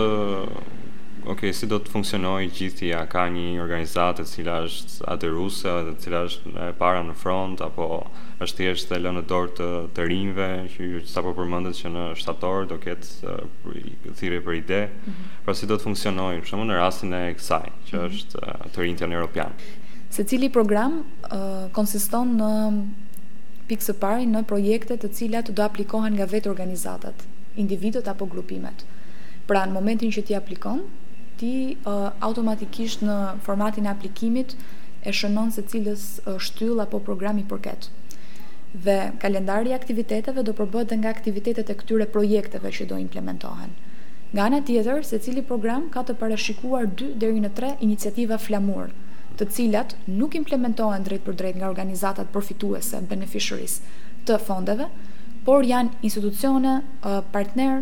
ok, 1.28 1.44
si 1.54 1.68
do 1.70 1.78
të 1.78 1.92
funksionojë 1.92 2.48
gjithi, 2.50 2.88
a 2.96 3.04
ka 3.10 3.24
një 3.30 3.60
organizatët 3.62 4.26
cila 4.30 4.56
është 4.66 5.06
atë 5.12 5.28
e 5.30 5.82
dhe 5.86 5.94
cila 6.02 6.22
është 6.28 6.52
e 6.66 6.70
para 6.78 7.02
në 7.06 7.14
front, 7.14 7.60
apo 7.62 8.06
është 8.42 8.56
thjesht 8.58 8.88
dhe 8.90 8.98
lënë 9.04 9.22
dorë 9.30 9.52
të, 9.58 9.68
të 9.94 10.06
rinjve, 10.10 10.48
që 10.74 10.86
sapo 11.06 11.06
sa 11.12 11.22
po 11.30 11.34
përmëndet 11.38 11.78
që 11.78 11.92
në 11.94 12.04
shtatorë 12.22 12.66
do 12.72 12.78
ketë 12.82 13.34
uh, 13.34 14.10
thire 14.18 14.40
për 14.42 14.54
ide, 14.62 14.80
mm 14.88 15.12
-hmm. 15.12 15.44
pra 15.44 15.54
si 15.54 15.66
do 15.66 15.76
të 15.76 15.82
funksionojë, 15.88 16.40
për 16.40 16.48
shumë 16.48 16.66
në 16.66 16.74
rastin 16.76 17.12
e 17.12 17.34
kësaj, 17.34 17.66
që 17.88 17.96
mhm. 17.96 18.06
është 18.06 18.38
uh, 18.42 18.66
të 18.72 18.78
rinjë 18.82 19.06
në 19.06 19.14
Europian. 19.14 19.52
Se 20.10 20.24
cili 20.24 20.48
program 20.48 20.92
uh, 20.98 21.70
konsiston 21.72 22.28
në 22.40 22.50
pikë 23.68 23.82
së 23.88 23.92
pari 23.92 24.24
në 24.26 24.42
projekte 24.44 24.94
të 24.96 25.08
cilat 25.12 25.46
do 25.50 25.62
aplikohen 25.62 26.12
nga 26.14 26.26
vetë 26.26 26.50
organizatët, 26.50 27.16
individet 27.56 28.08
apo 28.08 28.26
grupimet. 28.26 28.78
Pra, 29.46 29.66
në 29.66 29.72
momentin 29.72 30.10
që 30.12 30.22
ti 30.24 30.34
aplikon, 30.34 30.80
ti 31.42 31.76
automatikisht 32.22 33.02
në 33.02 33.16
formatin 33.42 33.88
e 33.88 33.90
aplikimit 33.90 34.54
e 35.02 35.10
shënon 35.16 35.48
se 35.54 35.64
cilës 35.72 36.04
shtyll 36.38 36.78
apo 36.84 37.00
program 37.02 37.40
i 37.42 37.48
përket. 37.52 37.88
Dhe 38.84 38.94
kalendari 39.22 39.72
i 39.72 39.76
aktiviteteve 39.76 40.44
do 40.46 40.54
përbëhet 40.60 40.92
nga 41.00 41.10
aktivitetet 41.16 41.72
e 41.72 41.74
këtyre 41.80 42.06
projekteve 42.14 42.70
që 42.78 42.86
do 42.92 42.98
implementohen. 43.04 43.74
Nga 44.32 44.44
ana 44.46 44.60
tjetër, 44.68 45.02
secili 45.04 45.42
program 45.48 45.88
ka 45.94 46.04
të 46.08 46.14
parashikuar 46.22 46.86
2 47.02 47.10
deri 47.20 47.42
në 47.44 47.50
3 47.58 47.72
iniciativa 47.86 48.38
flamur, 48.40 48.94
të 49.40 49.50
cilat 49.56 49.96
nuk 50.22 50.38
implementohen 50.38 51.04
drejt 51.08 51.26
për 51.26 51.36
drejt 51.42 51.58
nga 51.60 51.68
organizatat 51.72 52.30
përfituese 52.36 53.02
beneficiaries 53.10 53.80
të 54.28 54.38
fondeve, 54.46 54.86
por 55.50 55.66
janë 55.74 55.98
institucione, 56.08 56.76
partner, 57.02 57.26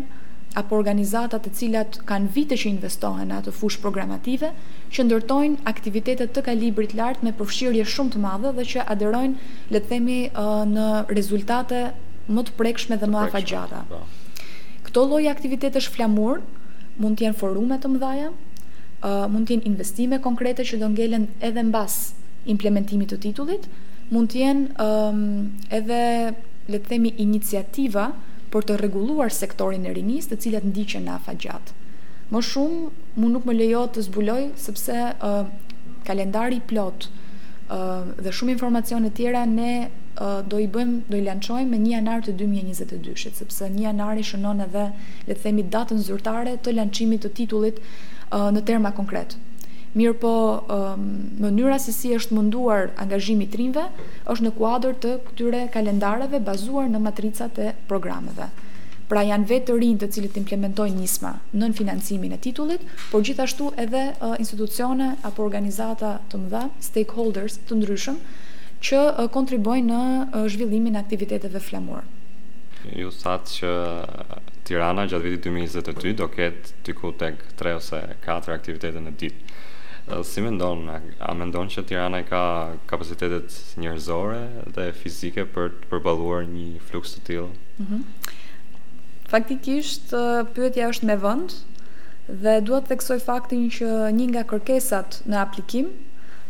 partner, 0.01 0.19
apo 0.59 0.75
organizatat 0.75 1.45
të 1.45 1.51
cilat 1.57 1.97
kanë 2.09 2.29
vite 2.35 2.57
që 2.59 2.67
investohen 2.73 3.29
në 3.31 3.37
atë 3.39 3.53
fushë 3.55 3.81
programative, 3.83 4.49
që 4.91 5.05
ndërtojnë 5.07 5.65
aktivitetet 5.71 6.33
të 6.35 6.43
kalibrit 6.47 6.95
lartë 6.97 7.25
me 7.27 7.33
përfshirje 7.39 7.85
shumë 7.93 8.15
të 8.15 8.21
madhe 8.25 8.51
dhe 8.57 8.65
që 8.73 8.83
aderojnë, 8.93 9.51
le 9.73 9.79
të 9.81 9.91
themi, 9.93 10.17
uh, 10.29 10.53
në 10.67 10.87
rezultate 11.15 11.81
më 12.35 12.43
të 12.49 12.55
prekshme 12.59 12.97
dhe 13.01 13.07
më 13.13 13.21
afagjata. 13.29 13.83
Po. 13.89 14.01
Këto 14.89 15.05
lloj 15.11 15.21
aktivitetesh 15.31 15.87
flamur 15.93 16.43
mund 16.99 17.17
të 17.19 17.29
jenë 17.29 17.39
forume 17.39 17.77
të 17.83 17.93
mëdha, 17.95 18.11
uh, 18.27 19.13
mund 19.31 19.47
të 19.47 19.55
jenë 19.55 19.69
investime 19.71 20.19
konkrete 20.23 20.67
që 20.67 20.81
do 20.83 20.91
ngelen 20.93 21.29
edhe 21.39 21.63
mbas 21.69 21.97
implementimit 22.51 23.13
të 23.13 23.21
titullit, 23.23 23.69
mund 24.11 24.33
të 24.33 24.43
jenë 24.43 24.83
um, 24.83 25.23
edhe 25.71 26.03
le 26.71 26.79
të 26.81 26.91
themi 26.91 27.15
iniciativa 27.23 28.09
për 28.51 28.67
të 28.67 28.75
rregulluar 28.81 29.31
sektorin 29.33 29.85
e 29.87 29.93
rinisë, 29.95 30.33
të 30.33 30.39
cilat 30.45 30.65
ndiqen 30.67 31.05
në 31.07 31.15
afagjat. 31.19 31.71
Më 32.31 32.41
shumë 32.49 33.15
mu 33.19 33.29
nuk 33.31 33.47
më 33.47 33.55
lejo 33.57 33.85
të 33.95 34.03
zbuloj 34.09 34.41
sepse 34.65 34.95
uh, 35.11 35.41
kalendari 36.07 36.59
plot 36.69 37.07
uh, 37.07 38.11
dhe 38.19 38.33
shumë 38.37 38.55
informacione 38.55 39.11
tjera 39.17 39.43
ne 39.51 39.71
uh, 39.83 40.39
do 40.53 40.59
i 40.63 40.67
bëjmë, 40.73 40.97
do 41.11 41.19
i 41.19 41.23
lançojmë 41.27 41.69
me 41.73 41.79
një 41.85 41.93
janar 41.95 42.23
të 42.27 42.35
2022-shit, 42.43 43.39
sepse 43.41 43.69
një 43.75 43.85
janari 43.87 44.23
i 44.25 44.29
shënon 44.31 44.63
edhe, 44.67 44.85
le 45.27 45.35
të 45.35 45.45
themi, 45.47 45.67
datën 45.75 46.03
zyrtare 46.07 46.57
të 46.65 46.75
lançimit 46.79 47.23
të 47.27 47.33
titullit 47.39 47.79
uh, 47.87 48.49
në 48.55 48.65
terma 48.71 48.93
konkret, 48.99 49.37
Mirë 49.91 50.13
po, 50.21 50.31
mënyra 51.43 51.75
se 51.83 51.91
si 51.91 52.13
është 52.15 52.35
munduar 52.37 52.93
angazhimi 53.03 53.45
trimve, 53.55 53.87
është 54.31 54.45
në 54.45 54.51
kuadrë 54.59 54.93
të 55.03 55.15
këtyre 55.29 55.63
kalendareve 55.73 56.39
bazuar 56.47 56.85
në 56.93 56.99
matricat 57.07 57.57
e 57.59 57.71
programeve. 57.89 58.47
Pra 59.11 59.25
janë 59.27 59.49
vetë 59.49 59.67
të 59.67 59.73
rinë 59.81 59.99
të 59.99 60.07
cilët 60.15 60.37
implementojnë 60.39 60.95
nisma 61.01 61.33
në 61.61 61.67
financimin 61.75 62.31
e 62.31 62.39
titullit, 62.45 62.85
por 63.11 63.25
gjithashtu 63.27 63.67
edhe 63.85 64.05
institucione 64.39 65.09
apo 65.27 65.43
organizata 65.43 66.13
të 66.31 66.39
mëdha, 66.45 66.61
stakeholders 66.87 67.59
të 67.67 67.81
ndryshëm, 67.81 68.21
që 68.87 69.01
kontribojnë 69.35 69.97
në 69.99 70.45
zhvillimin 70.55 70.95
aktivitetetve 71.01 71.59
flamurë. 71.67 72.05
Ju 72.95 73.11
satë 73.11 73.57
që 73.57 73.75
Tirana 74.65 75.03
gjatë 75.11 75.25
vitit 75.27 75.43
2022 75.51 76.15
do 76.23 76.29
ketë 76.37 76.73
të 76.87 76.95
tek 77.25 77.43
3 77.59 77.75
ose 77.81 77.99
4 78.23 78.55
aktivitetet 78.55 79.03
në 79.09 79.13
ditë 79.25 79.59
si 80.23 80.41
me 80.41 80.51
ndonë, 80.51 80.97
a, 81.23 81.33
me 81.37 81.45
ndonë 81.47 81.71
që 81.75 81.83
Tirana 81.89 82.19
i 82.23 82.27
ka 82.27 82.41
kapacitetet 82.89 83.55
njërzore 83.81 84.41
dhe 84.75 84.89
fizike 84.97 85.45
për 85.55 85.71
të 85.81 85.91
përbaluar 85.91 86.43
një 86.51 86.81
flux 86.89 87.15
të 87.15 87.23
tilë? 87.29 87.47
Mm 87.51 87.85
-hmm. 87.87 88.29
Faktikisht, 89.31 90.11
pyetja 90.55 90.89
është 90.91 91.05
me 91.07 91.15
vënd, 91.23 91.49
dhe 92.43 92.53
duhet 92.65 92.85
theksoj 92.91 93.19
faktin 93.19 93.69
që 93.77 93.87
një 94.17 94.25
nga 94.31 94.43
kërkesat 94.51 95.21
në 95.31 95.37
aplikim 95.45 95.87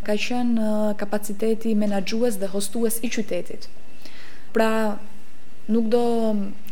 ka 0.05 0.13
qenë 0.25 0.95
kapaciteti 1.01 1.75
menaxhues 1.75 2.37
dhe 2.41 2.47
hostues 2.53 2.95
i 3.05 3.07
qytetit. 3.09 3.61
Pra, 4.53 4.97
nuk 5.67 5.85
do 5.93 6.03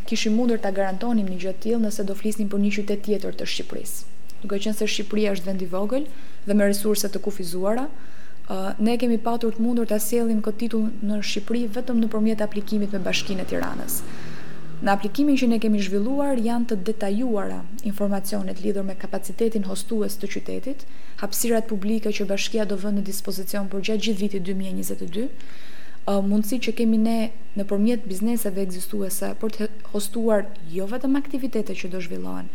kishim 0.06 0.34
mundur 0.34 0.58
ta 0.58 0.72
garantonim 0.72 1.28
një 1.28 1.38
gjë 1.42 1.54
të 1.54 1.60
tillë 1.64 1.80
nëse 1.86 2.04
do 2.06 2.14
flisnim 2.16 2.50
për 2.50 2.60
një 2.60 2.72
qytet 2.78 3.00
tjetër 3.06 3.32
të 3.36 3.46
Shqipërisë. 3.52 3.98
Duke 4.42 4.60
qenë 4.64 4.76
se 4.78 4.86
Shqipëria 4.88 5.32
është 5.34 5.46
vend 5.48 5.62
i 5.62 5.68
vogël, 5.74 6.06
dhe 6.50 6.58
me 6.58 6.66
resurse 6.70 7.10
të 7.14 7.22
kufizuara. 7.26 7.86
Uh, 8.50 8.72
ne 8.82 8.96
kemi 8.98 9.20
patur 9.22 9.54
të 9.54 9.62
mundur 9.62 9.86
të 9.90 9.98
aselim 10.00 10.40
këtë 10.46 10.60
titull 10.64 10.88
në 11.06 11.22
Shqipëri 11.30 11.68
vetëm 11.76 12.00
në 12.02 12.10
përmjet 12.10 12.42
aplikimit 12.46 12.96
me 12.98 13.02
bashkinë 13.08 13.46
e 13.46 13.50
tiranës. 13.52 14.00
Në 14.80 14.92
aplikimin 14.96 15.36
që 15.38 15.50
ne 15.52 15.58
kemi 15.62 15.82
zhvilluar 15.86 16.40
janë 16.46 16.70
të 16.72 16.78
detajuara 16.88 17.60
informacionet 17.92 18.62
lidhur 18.64 18.86
me 18.88 18.96
kapacitetin 19.02 19.66
hostues 19.70 20.16
të 20.22 20.30
qytetit, 20.36 20.86
hapsirat 21.22 21.68
publike 21.70 22.14
që 22.20 22.26
bashkia 22.32 22.66
do 22.66 22.78
vënë 22.80 23.02
në 23.04 23.06
dispozicion 23.12 23.68
për 23.74 23.84
gjatë 23.90 24.04
gjithë 24.08 24.22
viti 24.24 24.42
2022, 24.48 25.28
mundësi 26.32 26.62
që 26.68 26.74
kemi 26.80 27.02
ne 27.06 27.18
në 27.60 27.68
përmjet 27.70 28.08
bizneset 28.10 28.58
egzistuese 28.64 29.34
për 29.44 29.56
të 29.60 29.68
hostuar 29.92 30.48
jo 30.78 30.88
vetëm 30.96 31.20
aktivitetet 31.22 31.84
që 31.84 31.92
do 31.98 32.02
zhvillohen, 32.08 32.48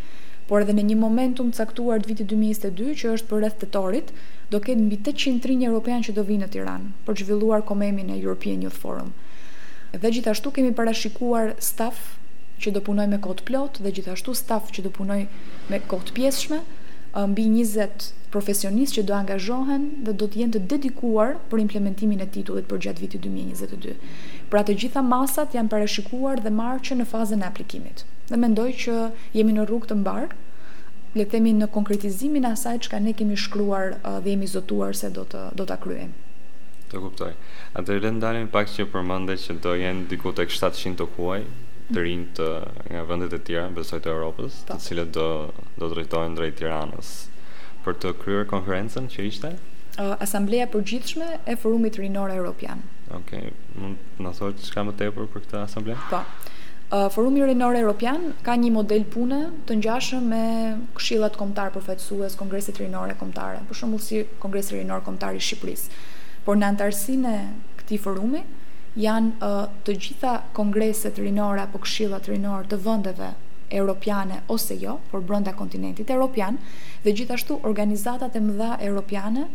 por 0.49 0.61
edhe 0.65 0.75
në 0.77 0.83
një 0.91 0.97
momentum 1.01 1.49
caktuar 1.57 2.03
të 2.05 2.11
vitit 2.11 2.29
2022 2.29 2.97
që 3.01 3.13
është 3.17 3.29
për 3.31 3.39
rreth 3.43 3.61
tetorit, 3.63 4.11
do 4.53 4.61
ketë 4.61 4.83
mbi 4.87 4.99
800 5.01 5.49
rinj 5.51 5.67
europian 5.71 6.03
që 6.05 6.15
do 6.19 6.25
vinë 6.29 6.45
në 6.45 6.49
Tiranë 6.57 6.91
për 7.07 7.21
zhvilluar 7.23 7.63
komemin 7.71 8.11
e 8.13 8.19
European 8.21 8.67
Youth 8.67 8.77
Forum. 8.83 9.15
Dhe 9.95 10.11
gjithashtu 10.19 10.53
kemi 10.53 10.75
parashikuar 10.77 11.55
staf 11.65 12.03
që 12.61 12.75
do 12.77 12.85
punoj 12.85 13.07
me 13.11 13.21
kohë 13.25 13.47
plot 13.49 13.81
dhe 13.85 13.93
gjithashtu 13.97 14.35
staf 14.37 14.69
që 14.75 14.85
do 14.89 14.93
punoj 14.99 15.21
me 15.73 15.81
kohë 15.91 16.13
pjeshme, 16.19 16.61
mbi 17.33 17.47
20 17.55 18.09
profesionist 18.35 18.99
që 18.99 19.05
do 19.09 19.15
angazhohen 19.17 19.85
dhe 20.05 20.13
do 20.23 20.27
të 20.29 20.41
jenë 20.43 20.57
të 20.59 20.63
dedikuar 20.75 21.37
për 21.51 21.63
implementimin 21.65 22.25
e 22.25 22.27
titullit 22.37 22.67
për 22.71 22.83
gjatë 22.89 23.05
vitit 23.07 23.23
2022. 23.29 23.97
Pra 24.53 24.65
të 24.67 24.77
gjitha 24.83 25.03
masat 25.09 25.55
janë 25.57 25.71
parashikuar 25.77 26.43
dhe 26.45 26.53
marrë 26.61 26.83
që 26.91 26.99
në 27.01 27.07
fazën 27.15 27.47
e 27.47 27.47
aplikimit 27.53 28.05
dhe 28.31 28.39
mendoj 28.41 28.71
që 28.85 28.95
jemi 29.37 29.55
në 29.55 29.67
rrugë 29.69 29.91
të 29.91 29.97
mbarë 30.01 30.29
le 31.19 31.25
themi 31.33 31.53
në 31.55 31.69
konkretizimin 31.75 32.47
asaj 32.51 32.79
çka 32.87 33.01
ne 33.05 33.13
kemi 33.17 33.37
shkruar 33.41 33.97
uh, 33.99 34.17
dhe 34.25 34.33
jemi 34.33 34.49
zotuar 34.55 34.97
se 35.01 35.11
do 35.19 35.25
të 35.33 35.43
do 35.61 35.67
ta 35.71 35.77
kryejmë. 35.83 36.33
Të 36.93 37.03
kuptoj. 37.03 37.29
Atëherë 37.79 38.05
le 38.07 38.11
ndalemi 38.17 38.51
pak 38.55 38.71
që 38.73 38.87
përmendet 38.95 39.43
që 39.45 39.57
do 39.67 39.75
jenë 39.81 40.09
diku 40.13 40.33
tek 40.39 40.53
700 40.55 40.97
të 41.03 41.07
huaj 41.15 41.41
të 41.45 41.99
mhm. 41.99 42.01
rinj 42.07 42.25
të 42.39 42.49
nga 42.95 43.05
vendet 43.11 43.37
e 43.39 43.43
tjera 43.47 43.69
besoj 43.77 44.01
të 44.07 44.11
Europës, 44.15 44.59
të 44.71 44.79
po. 44.79 44.83
cilët 44.87 45.13
do 45.19 45.29
do 45.83 45.91
drejtohen 45.95 46.35
drejt 46.39 46.59
Tiranës 46.63 47.13
për 47.85 47.99
të 48.05 48.15
kryer 48.23 48.47
konferencën 48.49 49.11
që 49.13 49.27
ishte 49.29 49.51
uh, 50.01 50.15
Asambleja 50.27 50.67
Përgjithshme 50.73 51.29
e 51.45 51.59
Forumit 51.61 52.01
Rinor 52.01 52.33
Europian. 52.41 52.83
Okej, 53.21 53.53
okay. 53.53 53.55
mund 53.79 54.01
të 54.19 54.25
na 54.27 54.33
thuash 54.39 54.65
çka 54.71 54.87
më 54.89 54.97
tepër 55.03 55.29
për 55.29 55.45
këtë 55.47 55.63
asamble? 55.69 55.99
Po. 56.09 56.23
Forumi 57.11 57.39
Renor 57.43 57.75
Europian 57.75 58.21
ka 58.47 58.55
një 58.55 58.71
model 58.71 59.03
pune 59.11 59.39
të 59.67 59.77
ngjashëm 59.81 60.27
me 60.31 60.43
Këshillat 60.95 61.35
Kombëtar 61.41 61.73
për 61.75 61.99
Kongresit 62.39 62.79
Rinore 62.79 63.17
Kombëtare, 63.19 63.65
për 63.69 63.79
shembull 63.79 64.03
si 64.05 64.21
Kongresi 64.39 64.77
Rinor 64.79 65.03
Kombëtar 65.03 65.35
i 65.35 65.43
Shqipërisë. 65.43 65.97
Por 66.47 66.61
në 66.61 66.69
antarësinë 66.71 67.33
e 67.39 67.41
këtij 67.81 67.99
forumi 68.07 68.45
janë 69.07 69.51
të 69.87 69.97
gjitha 70.05 70.35
kongreset 70.55 71.17
rinore 71.19 71.65
apo 71.65 71.81
këshillat 71.83 72.29
rinore 72.31 72.69
të 72.71 72.77
vendeve 72.87 73.33
europiane 73.81 74.43
ose 74.55 74.77
jo, 74.79 74.99
por 75.11 75.25
brenda 75.31 75.55
kontinentit 75.59 76.13
europian, 76.15 76.61
dhe 77.03 77.15
gjithashtu 77.19 77.57
organizatat 77.73 78.37
e 78.39 78.43
mëdha 78.47 78.77
europiane, 78.87 79.49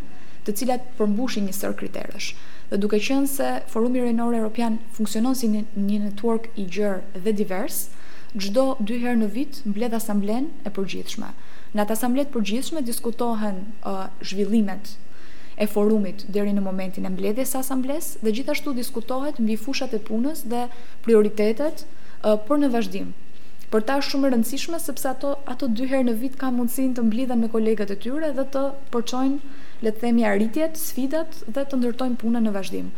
të 0.43 0.58
cilat 0.60 0.91
përmbushin 1.00 1.48
një 1.48 1.55
sër 1.62 1.77
kriteresh 1.79 2.34
dhe 2.69 2.77
duke 2.77 2.99
qenë 3.01 3.25
se 3.27 3.45
Forumi 3.71 4.01
Rejnor 4.03 4.35
Europian 4.38 4.77
funksionon 4.93 5.35
si 5.38 5.47
një 5.49 5.99
network 6.03 6.49
i 6.53 6.67
gjerë 6.69 7.19
dhe 7.25 7.33
divers, 7.33 7.88
gjdo 8.38 8.65
dy 8.79 8.99
herë 9.01 9.17
në 9.23 9.29
vit 9.33 9.61
mbledh 9.65 9.95
asamblen 9.97 10.51
e 10.61 10.69
përgjithshme. 10.75 11.31
Në 11.73 11.81
atë 11.83 11.95
asamblet 11.97 12.31
përgjithshme 12.33 12.83
diskutohen 12.85 13.63
uh, 13.89 14.03
zhvillimet 14.21 14.93
e 15.59 15.65
forumit 15.69 16.27
deri 16.35 16.53
në 16.53 16.61
momentin 16.65 17.09
e 17.09 17.13
mbledhjes 17.13 17.55
së 17.55 17.59
asamblesë 17.65 18.21
dhe 18.25 18.33
gjithashtu 18.38 18.73
diskutohet 18.77 19.41
mbi 19.41 19.57
fushat 19.57 19.93
e 19.97 20.01
punës 20.05 20.45
dhe 20.53 20.67
prioritetet 21.07 21.83
uh, 21.88 22.38
për 22.45 22.61
në 22.61 22.71
vazhdim. 22.75 23.09
Për 23.73 23.83
ta 23.85 23.97
shumë 24.01 24.29
e 24.29 24.31
rëndësishme 24.35 24.77
sepse 24.81 25.09
ato 25.09 25.35
ato 25.49 25.67
dy 25.69 25.89
herë 25.91 26.05
në 26.05 26.13
vit 26.21 26.38
kanë 26.41 26.57
mundësinë 26.61 26.95
të 26.97 27.05
mblidhen 27.09 27.41
me 27.45 27.49
kolegët 27.53 27.91
e 27.93 27.97
tyre 28.01 28.31
dhe 28.38 28.45
të 28.53 28.63
përçojnë 28.93 29.57
le 29.86 29.91
të 29.93 30.01
themi 30.03 30.25
arritjet, 30.27 30.75
sfidat 30.79 31.39
dhe 31.48 31.63
të 31.69 31.79
ndërtojmë 31.79 32.19
punën 32.19 32.45
në 32.45 32.53
vazhdim. 32.55 32.89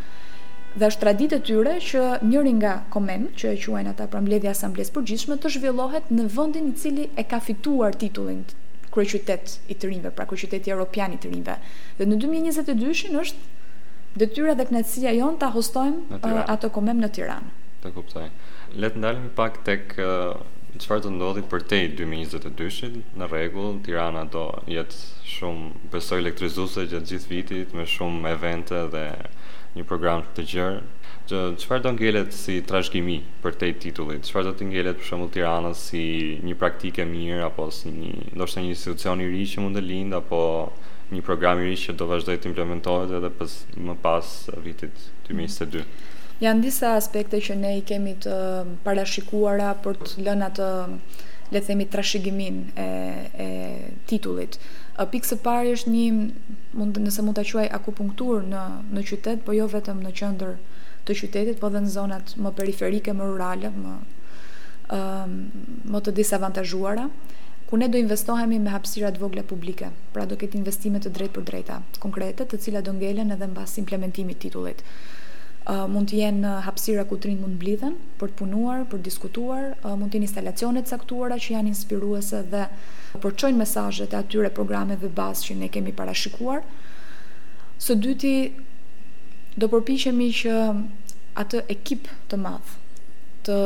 Dhe 0.73 0.88
është 0.88 1.03
traditë 1.03 1.38
e 1.38 1.43
tyre 1.47 1.73
që 1.88 2.01
njëri 2.23 2.53
nga 2.57 2.73
komen, 2.93 3.25
që 3.38 3.51
e 3.53 3.57
quajnë 3.63 3.91
ata 3.91 4.05
pra 4.11 4.21
mbledhja 4.23 4.50
e 4.53 4.53
asambles 4.55 4.91
përgjithshme, 4.95 5.35
të 5.43 5.51
zhvillohet 5.57 6.11
në 6.17 6.27
vendin 6.35 6.69
i 6.71 6.75
cili 6.83 7.09
e 7.19 7.25
ka 7.27 7.41
fituar 7.47 7.97
titullin 8.03 8.43
kryeqytet 8.91 9.57
i 9.71 9.75
të 9.79 9.88
rinve, 9.88 10.09
pra 10.15 10.25
kryeqyteti 10.27 10.71
evropian 10.73 11.13
i 11.15 11.19
të 11.21 11.29
rinve. 11.31 11.53
Dhe 12.00 12.07
në 12.09 12.17
2022-shin 12.23 13.13
është 13.19 14.15
detyra 14.19 14.55
dhe 14.59 14.65
kënaësia 14.71 15.13
jon 15.15 15.38
ta 15.39 15.47
hostojmë 15.53 16.17
uh, 16.17 16.39
atë 16.51 16.69
komen 16.75 17.00
në 17.00 17.11
Tiranë. 17.17 17.53
Të 17.85 17.93
kuptoj. 17.95 18.25
Le 18.75 18.89
të 18.91 19.00
ndalemi 19.00 19.31
pak 19.38 19.61
tek 19.67 19.95
uh, 20.03 20.33
çfarë 20.79 21.03
do 21.03 21.09
ndodhi 21.17 21.41
për 21.53 21.63
te 21.71 21.77
2022-shit? 21.97 22.93
Në 23.21 23.27
rregull, 23.31 23.73
Tirana 23.87 24.21
do 24.35 24.43
jetë 24.73 25.01
shumë 25.31 25.81
besoj 25.95 26.19
elektrizuese 26.21 26.85
gjithë 26.91 27.09
gjithë 27.09 27.31
vitit 27.33 27.73
me 27.79 27.83
shumë 27.93 28.31
evente 28.35 28.79
dhe 28.93 29.03
një 29.75 29.83
program 29.89 30.23
të 30.37 30.45
gjerë. 30.53 30.81
Që 31.31 31.41
çfarë 31.63 31.83
do 31.87 31.91
ngelet 31.97 32.31
si 32.37 32.55
trashëgimi 32.71 33.17
për 33.43 33.57
te 33.63 33.71
titullit? 33.85 34.23
Çfarë 34.29 34.47
do 34.49 34.53
të 34.62 34.69
ngelet 34.69 35.01
për 35.01 35.10
shembull 35.10 35.34
Tiranës 35.36 35.84
si 35.91 36.05
një 36.47 36.55
praktikë 36.63 37.07
mirë 37.12 37.43
apo 37.49 37.67
si 37.79 37.91
një 37.97 38.13
ndoshta 38.39 38.63
një 38.63 38.71
institucion 38.77 39.23
i 39.23 39.27
ri 39.34 39.43
që 39.51 39.65
mund 39.65 39.79
të 39.79 39.84
lindë, 39.91 40.21
apo 40.23 40.41
një 41.12 41.19
program 41.27 41.60
i 41.60 41.67
ri 41.67 41.75
që 41.84 41.97
do 41.99 42.07
vazhdoj 42.13 42.39
të 42.39 42.51
implementohet 42.53 43.12
edhe 43.19 43.34
pas 43.41 43.60
më 43.91 43.99
pas 44.07 44.36
vitit 44.69 44.95
2022? 45.27 45.84
Mm 45.84 46.19
Janë 46.41 46.62
disa 46.65 46.95
aspekte 46.97 47.38
që 47.38 47.54
ne 47.60 47.69
i 47.77 47.82
kemi 47.86 48.15
të 48.23 48.32
um, 48.34 48.69
parashikuara 48.86 49.67
për 49.84 49.97
të 50.01 50.23
lënë 50.25 50.45
atë 50.47 50.67
um, 50.88 50.95
le 51.54 51.60
të 51.62 51.67
themi 51.67 51.86
trashëgimin 51.93 52.56
e 52.84 52.88
e 53.43 53.47
titullit. 54.10 54.58
Pikë 55.12 55.30
së 55.32 55.38
pari 55.45 55.73
është 55.77 55.91
një 55.91 56.06
mund 56.80 56.97
nëse 57.04 57.25
mund 57.27 57.38
ta 57.38 57.43
quaj 57.51 57.67
akupunktur 57.77 58.41
në 58.54 58.63
në 58.95 59.04
qytet, 59.12 59.43
por 59.45 59.58
jo 59.60 59.67
vetëm 59.75 60.01
në 60.06 60.15
qendër 60.21 60.58
të 61.10 61.17
qytetit, 61.21 61.60
por 61.62 61.69
edhe 61.75 61.84
në 61.86 61.93
zonat 61.97 62.34
më 62.45 62.54
periferike, 62.62 63.13
më 63.21 63.30
rurale, 63.30 63.71
më 63.77 63.93
ëm 64.97 64.97
um, 64.97 65.38
më 65.93 66.01
të 66.08 66.15
disavantazhuara 66.23 67.06
ku 67.69 67.77
ne 67.80 67.88
do 67.91 67.99
investohemi 68.01 68.58
me 68.60 68.73
hapësira 68.73 69.13
të 69.15 69.21
vogla 69.25 69.45
publike, 69.54 69.93
pra 70.17 70.25
do 70.32 70.38
ketë 70.41 70.58
investime 70.63 70.99
të 71.06 71.13
drejtpërdrejta, 71.19 71.77
konkrete, 72.04 72.47
të 72.49 72.62
cilat 72.65 72.88
do 72.89 72.95
ngelen 72.97 73.36
edhe 73.38 73.47
mbas 73.54 73.77
implementimit 73.86 74.41
të 74.41 74.49
titullit 74.49 74.84
mund 75.69 76.10
të 76.10 76.15
jenë 76.17 76.52
hapësira 76.65 77.04
ku 77.06 77.17
trin 77.21 77.38
mund 77.38 77.56
mblidhen 77.62 77.93
për 78.19 78.32
të 78.32 78.38
punuar, 78.39 78.82
për 78.89 78.97
të 78.97 79.04
diskutuar, 79.08 79.62
uh, 79.86 79.93
mund 79.95 80.10
të 80.12 80.17
jenë 80.17 80.26
instalacione 80.28 80.82
caktuara 80.89 81.38
që 81.38 81.54
janë 81.54 81.69
inspiruese 81.74 82.39
dhe 82.50 82.63
përçojnë 83.21 83.60
mesazhet 83.62 84.13
e 84.13 84.17
atyre 84.17 84.50
programeve 84.58 85.10
bazë 85.19 85.45
që 85.52 85.56
ne 85.62 85.69
kemi 85.69 85.93
parashikuar. 85.93 86.63
Së 87.78 87.95
dyti 88.02 88.32
do 89.56 89.69
përpiqemi 89.69 90.32
që 90.41 90.58
atë 91.43 91.62
ekip 91.78 92.10
të 92.30 92.41
madh 92.41 92.74
të 93.45 93.58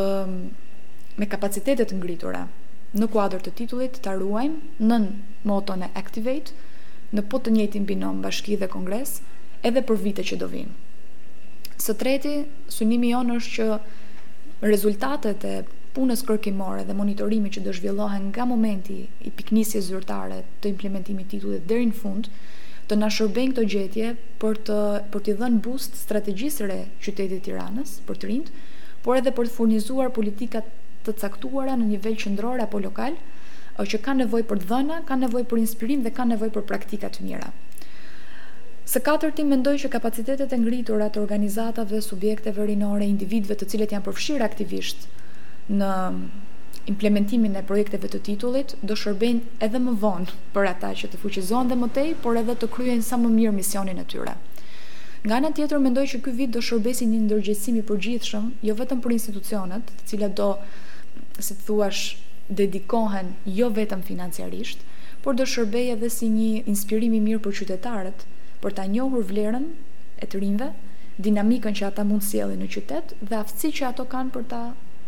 me 1.17 1.25
kapacitetet 1.31 1.95
ngritura 1.95 2.43
në 2.95 3.08
kuadrë 3.12 3.39
të 3.47 3.53
titullit 3.62 4.01
të 4.03 4.12
arruajmë 4.17 4.84
në 4.91 4.99
moton 5.51 5.84
e 5.84 5.89
Activate 5.95 6.51
në 7.15 7.23
po 7.31 7.39
të 7.39 7.55
njëti 7.55 7.79
binom 7.88 8.19
bashki 8.23 8.60
dhe 8.60 8.67
kongres 8.71 9.21
edhe 9.63 9.81
për 9.81 10.03
vite 10.03 10.23
që 10.27 10.41
do 10.43 10.51
vinë. 10.51 10.84
Së 11.83 11.93
treti, 11.99 12.35
synimi 12.71 13.09
jonë 13.11 13.35
është 13.39 13.53
që 13.55 14.67
rezultatet 14.71 15.43
e 15.49 15.55
punës 15.95 16.21
kërkimore 16.27 16.85
dhe 16.88 16.95
monitorimi 16.97 17.51
që 17.55 17.63
do 17.65 17.73
zhvillohen 17.75 18.29
nga 18.29 18.45
momenti 18.51 18.95
i 19.27 19.31
piknisjes 19.39 19.89
zyrtare 19.89 20.38
të 20.63 20.71
implementimit 20.71 21.27
titullit 21.33 21.67
deri 21.71 21.89
në 21.89 21.97
fund, 22.03 22.29
të 22.89 22.97
na 23.01 23.09
shërbejnë 23.17 23.53
këto 23.57 23.65
gjetje 23.73 24.13
për 24.43 24.57
të 24.69 24.79
për 25.15 25.25
të 25.27 25.35
dhënë 25.43 25.61
boost 25.67 25.99
strategjisë 25.99 26.69
qytetit 27.07 27.43
Tiranës 27.49 27.97
për 28.07 28.21
të 28.23 28.31
rinjt, 28.31 28.51
por 29.07 29.19
edhe 29.19 29.35
për 29.39 29.49
të 29.51 29.55
furnizuar 29.59 30.11
politikat 30.19 30.71
të 31.07 31.17
caktuara 31.23 31.75
në 31.77 31.91
nivel 31.91 32.17
qendror 32.23 32.63
apo 32.67 32.81
lokal, 32.88 33.19
që 33.93 34.01
kanë 34.07 34.23
nevojë 34.25 34.47
për 34.53 34.63
dhëna, 34.69 35.03
kanë 35.09 35.27
nevojë 35.27 35.49
për 35.51 35.63
inspirim 35.65 36.05
dhe 36.07 36.15
kanë 36.19 36.35
nevojë 36.38 36.57
për 36.59 36.67
praktika 36.71 37.11
të 37.15 37.27
mira. 37.27 37.51
Së 38.85 38.99
katërti 39.05 39.43
mendoj 39.49 39.71
që 39.81 39.89
kapacitetet 39.95 40.51
e 40.53 40.57
ngritura 40.61 41.07
të 41.09 41.17
organizatave, 41.21 41.99
subjekteve 42.05 42.65
rinore, 42.69 43.05
individëve 43.11 43.55
të 43.57 43.67
cilët 43.71 43.93
janë 43.95 44.05
përfshirë 44.07 44.45
aktivisht 44.45 45.07
në 45.73 45.93
implementimin 46.93 47.55
e 47.57 47.63
projekteve 47.65 48.11
të 48.13 48.19
titullit 48.27 48.75
do 48.85 48.97
shërbejnë 49.03 49.55
edhe 49.67 49.81
më 49.87 49.95
vonë 50.03 50.35
për 50.57 50.69
ata 50.71 50.91
që 50.99 51.09
të 51.15 51.21
fuqizon 51.23 51.71
dhe 51.71 51.77
më 51.81 51.89
tej, 51.97 52.11
por 52.25 52.37
edhe 52.43 52.55
të 52.61 52.69
kryejnë 52.75 53.07
sa 53.07 53.17
më 53.23 53.31
mirë 53.39 53.55
misionin 53.57 54.03
e 54.03 54.05
tyre. 54.13 54.35
Nga 55.25 55.39
në 55.47 55.51
tjetër 55.57 55.81
mendoj 55.87 56.05
që 56.13 56.21
ky 56.27 56.35
vit 56.43 56.53
do 56.53 56.61
shërbesi 56.67 57.07
një 57.09 57.23
ndërgjegjësim 57.23 57.81
i 57.81 57.83
përgjithshëm, 57.89 58.45
jo 58.69 58.77
vetëm 58.83 59.01
për 59.01 59.15
institucionet, 59.17 59.89
të 59.97 60.09
cilat 60.11 60.37
do, 60.37 60.51
si 61.41 61.55
të 61.57 61.65
thuash, 61.71 62.03
dedikohen 62.61 63.33
jo 63.49 63.71
vetëm 63.79 64.05
financiarisht, 64.11 64.85
por 65.25 65.33
do 65.41 65.49
shërbejë 65.55 65.97
edhe 65.97 66.13
si 66.19 66.29
një 66.37 66.53
inspirim 66.75 67.17
i 67.17 67.23
mirë 67.29 67.41
për 67.47 67.57
qytetarët, 67.63 68.27
për 68.65 68.73
ta 68.82 68.86
njohur 68.89 69.21
vlerën 69.30 69.67
e 70.17 70.25
të 70.25 70.39
rinjve, 70.41 70.71
dinamikën 71.25 71.75
që 71.78 71.84
ata 71.91 72.06
mund 72.10 72.23
sjellin 72.25 72.58
në 72.65 72.69
qytet 72.75 73.13
dhe 73.21 73.38
aftësi 73.38 73.69
që 73.80 73.84
ato 73.93 74.06
kanë 74.12 74.34
për 74.36 74.47
ta 74.54 74.62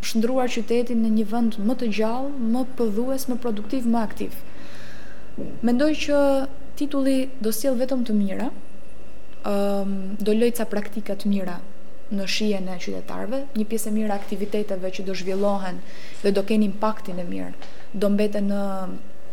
shndruar 0.08 0.52
qytetin 0.54 1.02
në 1.04 1.10
një 1.18 1.26
vend 1.34 1.58
më 1.68 1.76
të 1.82 1.90
gjallë, 2.00 2.30
më 2.54 2.62
pëdhues, 2.78 3.26
më 3.32 3.40
produktiv, 3.44 3.88
më 3.96 4.04
aktiv. 4.08 4.38
Mendoj 5.68 5.90
që 6.06 6.20
titulli 6.80 7.18
do 7.44 7.50
sjell 7.56 7.80
vetëm 7.82 8.04
të 8.08 8.14
mira, 8.20 8.52
ëm 8.52 9.50
um, 9.50 9.98
do 10.28 10.36
lëj 10.38 10.52
ca 10.62 10.68
praktika 10.72 11.16
të 11.22 11.34
mira 11.34 11.58
në 12.18 12.26
shijen 12.34 12.70
e 12.72 12.76
qytetarëve, 12.86 13.42
një 13.58 13.66
pjesë 13.72 13.90
e 13.92 13.96
mirë 13.98 14.16
aktiviteteve 14.16 14.92
që 14.96 15.04
do 15.10 15.16
zhvillohen 15.20 15.82
dhe 16.24 16.32
do 16.38 16.44
kenë 16.50 16.70
impaktin 16.70 17.18
e 17.20 17.26
mirë, 17.28 17.74
do 18.04 18.10
mbeten 18.14 18.48
në 18.54 18.60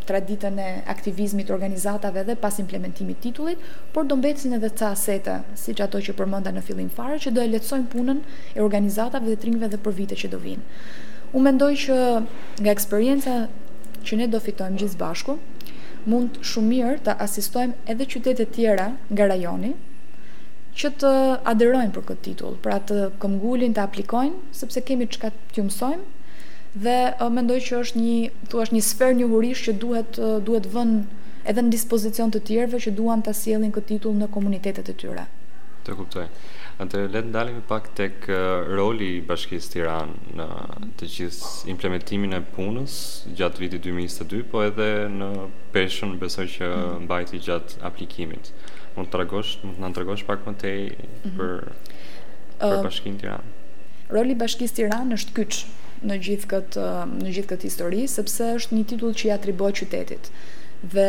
traditën 0.05 0.57
e 0.59 0.83
aktivizmit 0.87 1.49
organizatave 1.49 2.23
dhe 2.27 2.35
pas 2.37 2.59
implementimit 2.59 3.19
titullit, 3.21 3.59
por 3.91 4.07
do 4.07 4.17
mbetësin 4.17 4.57
edhe 4.59 4.71
ca 4.81 4.93
sete, 4.99 5.39
si 5.55 5.73
që 5.77 5.87
ato 5.87 6.01
që 6.07 6.15
përmënda 6.19 6.53
në 6.55 6.63
fillim 6.69 6.91
fare, 6.99 7.19
që 7.23 7.33
do 7.35 7.45
e 7.45 7.51
letësojnë 7.55 7.89
punën 7.95 8.21
e 8.55 8.65
organizatave 8.67 9.31
dhe 9.33 9.39
tringve 9.45 9.69
dhe 9.73 9.79
për 9.87 9.97
vite 10.03 10.19
që 10.23 10.31
do 10.35 10.41
vinë. 10.43 10.83
U 11.35 11.43
mendoj 11.47 11.73
që 11.87 11.99
nga 12.63 12.75
eksperienca 12.77 13.37
që 14.09 14.19
ne 14.21 14.29
do 14.33 14.41
fitojmë 14.47 14.83
gjithë 14.83 15.01
bashku, 15.01 15.39
mund 16.13 16.39
shumë 16.53 16.71
mirë 16.75 16.95
të 17.09 17.17
asistojmë 17.27 17.91
edhe 17.95 18.09
qytetet 18.15 18.53
tjera 18.59 18.91
nga 19.11 19.31
rajoni, 19.33 19.73
që 20.81 20.89
të 21.01 21.11
aderojnë 21.53 21.95
për 21.95 22.05
këtë 22.13 22.25
titull, 22.27 22.57
pra 22.63 22.81
të 22.83 23.09
këmgullin 23.23 23.77
të 23.77 23.83
aplikojnë, 23.89 24.39
sepse 24.61 24.83
kemi 24.87 25.07
qka 25.13 25.31
të 25.55 25.65
mësojmë 25.69 26.14
dhe 26.75 26.99
uh, 27.13 27.29
mendoj 27.35 27.61
që 27.69 27.79
është 27.85 28.01
një, 28.03 28.15
thua 28.51 28.65
një 28.75 28.81
sferë 28.83 29.19
njohurish 29.21 29.63
që 29.69 29.75
duhet 29.83 30.19
uh, 30.19 30.35
duhet 30.43 30.67
vënë 30.73 31.23
edhe 31.53 31.63
në 31.63 31.71
dispozicion 31.75 32.33
të 32.35 32.41
tjerëve 32.49 32.81
që 32.87 32.93
duan 32.99 33.23
ta 33.23 33.35
sjellin 33.37 33.73
këtë 33.75 33.91
titull 33.93 34.17
në 34.19 34.29
komunitetet 34.35 34.89
e 34.91 34.95
tyre. 35.01 35.27
Të 35.87 35.97
kuptoj. 35.99 36.25
Antë 36.81 37.05
le 37.07 37.21
të 37.21 37.29
ndalemi 37.29 37.61
pak 37.69 37.91
tek 37.95 38.25
uh, 38.27 38.65
roli 38.75 39.11
i 39.19 39.21
Bashkisë 39.29 39.71
Tiranë 39.75 40.33
në 40.41 40.47
të 40.99 41.11
gjithë 41.17 41.69
implementimin 41.71 42.35
e 42.35 42.41
punës 42.57 42.97
gjatë 43.39 43.63
vitit 43.63 43.85
2022, 43.85 44.41
po 44.51 44.65
edhe 44.67 44.89
në 45.15 45.29
peshën 45.77 46.17
besoj 46.19 46.49
që 46.57 46.73
mbajti 47.05 47.43
gjatë 47.47 47.79
aplikimit. 47.87 48.51
Mund 48.97 49.13
të 49.13 49.21
tregosh, 49.21 49.55
mund 49.63 49.79
të 49.79 49.85
na 49.87 49.93
tregosh 49.95 50.27
pak 50.27 50.43
më 50.49 50.57
tej 50.65 50.81
mhm. 50.97 51.37
për 51.37 51.55
mhm. 51.61 52.59
për 52.65 52.77
uh, 52.81 52.83
Bashkinë 52.89 53.23
Tiranë. 53.23 53.55
Uh, 53.61 54.05
roli 54.17 54.35
i 54.35 54.43
Bashkisë 54.43 54.81
Tiranë 54.81 55.21
është 55.21 55.39
kyç 55.39 55.63
në 56.05 56.19
gjithë 56.25 56.49
këtë 56.51 56.87
në 57.17 57.33
gjithë 57.33 57.51
këtë 57.53 57.69
histori 57.69 58.03
sepse 58.13 58.49
është 58.59 58.77
një 58.77 58.87
titull 58.93 59.15
që 59.17 59.29
i 59.29 59.33
atribohet 59.37 59.81
qytetit. 59.83 60.31
Dhe 60.95 61.09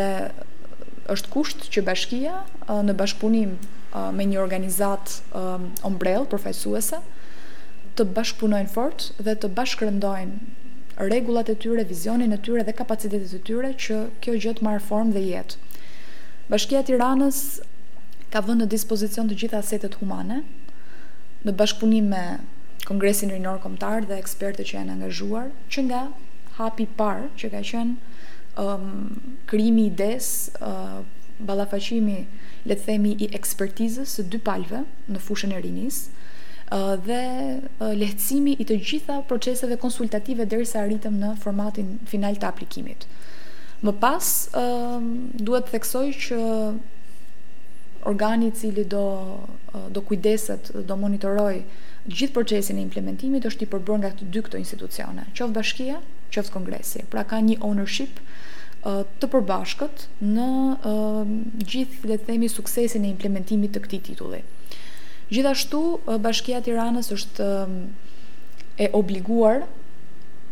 është 1.15 1.31
kusht 1.33 1.67
që 1.73 1.83
bashkia 1.89 2.37
në 2.83 2.95
bashkëpunim 3.01 3.51
me 4.15 4.29
një 4.29 4.39
organizat 4.41 5.17
ombrell 5.87 6.25
përfaqësuese 6.31 7.01
të 7.99 8.07
bashkëpunojnë 8.17 8.71
fort 8.75 9.09
dhe 9.23 9.35
të 9.39 9.51
bashkërëndojnë 9.57 10.53
rregullat 11.05 11.49
e 11.51 11.57
tyre, 11.59 11.83
vizionin 11.87 12.31
e 12.31 12.39
tyre 12.43 12.63
dhe 12.67 12.73
kapacitetet 12.75 13.31
e 13.35 13.41
tyre 13.47 13.71
që 13.85 13.99
kjo 14.23 14.35
gjë 14.37 14.55
të 14.61 14.65
marr 14.65 14.83
formë 14.83 15.13
dhe 15.17 15.23
jetë. 15.27 15.59
Bashkia 16.51 16.81
e 16.83 16.87
Tiranës 16.87 17.39
ka 18.31 18.41
vënë 18.45 18.63
në 18.63 18.67
dispozicion 18.73 19.27
të 19.29 19.37
gjitha 19.41 19.61
asetet 19.63 19.97
humane 19.99 20.41
në 21.45 21.55
bashkëpunim 21.59 22.07
me 22.11 22.23
Kongresin 22.85 23.29
Rinor 23.33 23.57
Komtar 23.65 24.05
dhe 24.07 24.15
ekspertët 24.21 24.69
që 24.69 24.77
janë 24.77 24.95
angazhuar 24.95 25.49
që 25.73 25.83
nga 25.89 26.01
hapi 26.61 26.85
parë 27.01 27.25
që 27.41 27.49
ka 27.55 27.61
qenë 27.71 28.19
um, 28.61 29.37
krimi 29.49 29.87
i 29.89 29.93
des 30.01 30.27
uh, 30.69 31.01
balafashimi 31.49 32.19
le 32.69 32.77
themi 32.85 33.15
i 33.25 33.29
ekspertizës 33.37 34.13
së 34.17 34.27
dy 34.33 34.39
palëve 34.47 34.85
në 35.11 35.21
fushën 35.27 35.55
e 35.57 35.61
rinis 35.65 36.03
uh, 36.11 36.93
dhe 37.07 37.19
uh, 37.57 37.89
lehtësimi 37.97 38.53
i 38.63 38.67
të 38.69 38.77
gjitha 38.87 39.17
proceseve 39.31 39.79
konsultative 39.81 40.45
derisa 40.53 40.83
arritëm 40.85 41.17
në 41.25 41.33
formatin 41.43 41.97
final 42.11 42.37
të 42.37 42.47
aplikimit. 42.53 43.09
Më 43.85 43.93
pas, 44.01 44.29
uh, 44.61 45.01
duhet 45.45 45.65
të 45.67 45.73
theksoj 45.75 46.05
që 46.27 46.37
organi 48.09 48.51
i 48.53 48.55
cili 48.57 48.85
do 48.89 49.03
uh, 49.09 49.89
do 49.97 50.05
kujdeset, 50.07 50.71
do 50.87 50.97
monitoroj 51.03 51.57
gjithë 52.07 52.33
procesin 52.35 52.77
e 52.79 52.83
implementimit 52.85 53.45
është 53.49 53.65
i 53.65 53.69
përbur 53.71 53.97
nga 54.01 54.11
të 54.13 54.27
dy 54.33 54.41
këto 54.45 54.59
institucione, 54.61 55.25
Qoft 55.37 55.55
Bashkia, 55.57 55.99
qoft 56.33 56.51
Kongresi, 56.53 57.03
pra 57.09 57.23
ka 57.27 57.39
një 57.41 57.57
ownership 57.65 58.19
të 59.19 59.29
përbashkët 59.33 60.03
në 60.21 60.49
gjithë, 60.83 62.01
le 62.11 62.17
të 62.19 62.27
themi, 62.27 62.49
suksesin 62.53 63.05
e 63.07 63.09
implementimit 63.09 63.73
të 63.73 63.81
këtij 63.87 64.03
titulli. 64.11 64.43
Gjithashtu 65.33 65.81
Bashkia 66.21 66.59
e 66.61 66.65
Tiranës 66.67 67.09
është 67.15 67.47
e 68.85 68.89
obliguar 68.93 69.63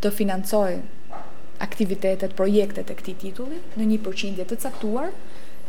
të 0.02 0.10
financojë 0.18 0.80
aktivitetet, 1.62 2.34
projektet 2.40 2.90
e 2.92 2.98
këtij 2.98 3.20
titulli 3.28 3.62
në 3.78 3.86
një 3.92 4.00
përqindje 4.08 4.50
të 4.50 4.58
caktuar 4.66 5.14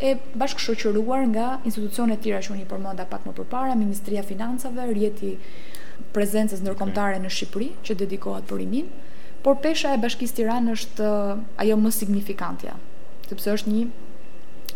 e 0.07 0.17
bashkëshoqëruar 0.41 1.23
nga 1.33 1.45
institucione 1.69 2.17
të 2.19 2.23
tjera 2.27 2.41
që 2.45 2.53
unë 2.55 2.65
i 2.65 2.69
përmenda 2.73 3.07
pak 3.09 3.25
më 3.29 3.33
përpara, 3.39 3.77
Ministria 3.81 4.21
e 4.25 4.29
Financave, 4.29 4.85
rjeti 4.93 5.31
prezencës 6.17 6.61
ndërkombëtare 6.65 7.21
në 7.25 7.31
Shqipëri 7.37 7.69
që 7.87 7.97
për 8.51 8.65
imin, 8.67 8.91
por 9.47 9.57
pesha 9.65 9.95
e 9.97 10.01
Bashkisë 10.03 10.37
Tiranë 10.41 10.75
është 10.77 11.07
uh, 11.07 11.41
ajo 11.65 11.77
më 11.85 11.91
signifikantja, 12.01 12.77
sepse 13.31 13.55
është 13.57 13.73
një 13.75 13.83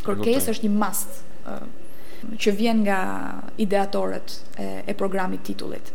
kërkesë, 0.07 0.53
është 0.55 0.69
një 0.69 0.73
mast, 0.83 1.21
uh, 1.23 1.69
që 2.45 2.55
vjen 2.61 2.81
nga 2.87 2.99
ideatorët 3.65 4.35
e, 4.65 4.69
e 4.91 4.95
programit 5.01 5.45
titullit. 5.49 5.93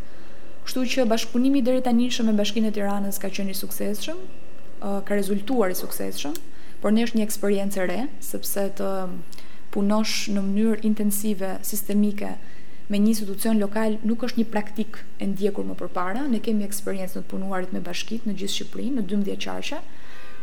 Kështu 0.66 0.84
që 0.96 1.06
bashkëpunimi 1.12 1.60
deri 1.68 1.82
tani 1.86 2.10
me 2.30 2.36
Bashkinë 2.40 2.70
e 2.70 2.76
Tiranës 2.78 3.20
ka 3.24 3.28
qenë 3.38 3.52
i 3.54 3.58
suksesshëm, 3.64 4.22
uh, 4.26 4.98
ka 5.06 5.18
rezultuar 5.22 5.74
i 5.74 5.78
suksesshëm 5.82 6.38
por 6.84 6.92
ne 6.92 7.06
është 7.08 7.16
një 7.16 7.24
eksperiencë 7.30 7.80
e 7.80 7.84
re, 7.88 8.00
sëpse 8.28 8.66
të 8.80 8.88
um, 9.08 9.14
punosh 9.72 10.26
në 10.36 10.42
mënyrë 10.44 10.82
intensive, 10.90 11.52
sistemike, 11.64 12.34
me 12.92 13.00
një 13.00 13.14
institucion 13.14 13.56
lokal, 13.64 13.96
nuk 14.04 14.26
është 14.28 14.42
një 14.42 14.48
praktik 14.52 15.00
e 15.24 15.30
ndjekur 15.32 15.64
më 15.70 15.78
përpara, 15.80 16.26
ne 16.28 16.42
kemi 16.44 16.66
eksperiencë 16.68 17.16
në 17.16 17.22
të 17.24 17.32
punuarit 17.32 17.72
me 17.72 17.80
bashkit 17.88 18.28
në 18.28 18.36
gjithë 18.42 18.56
Shqipërinë, 18.58 18.98
në 19.00 19.06
12 19.14 19.40
qarqa, 19.46 19.80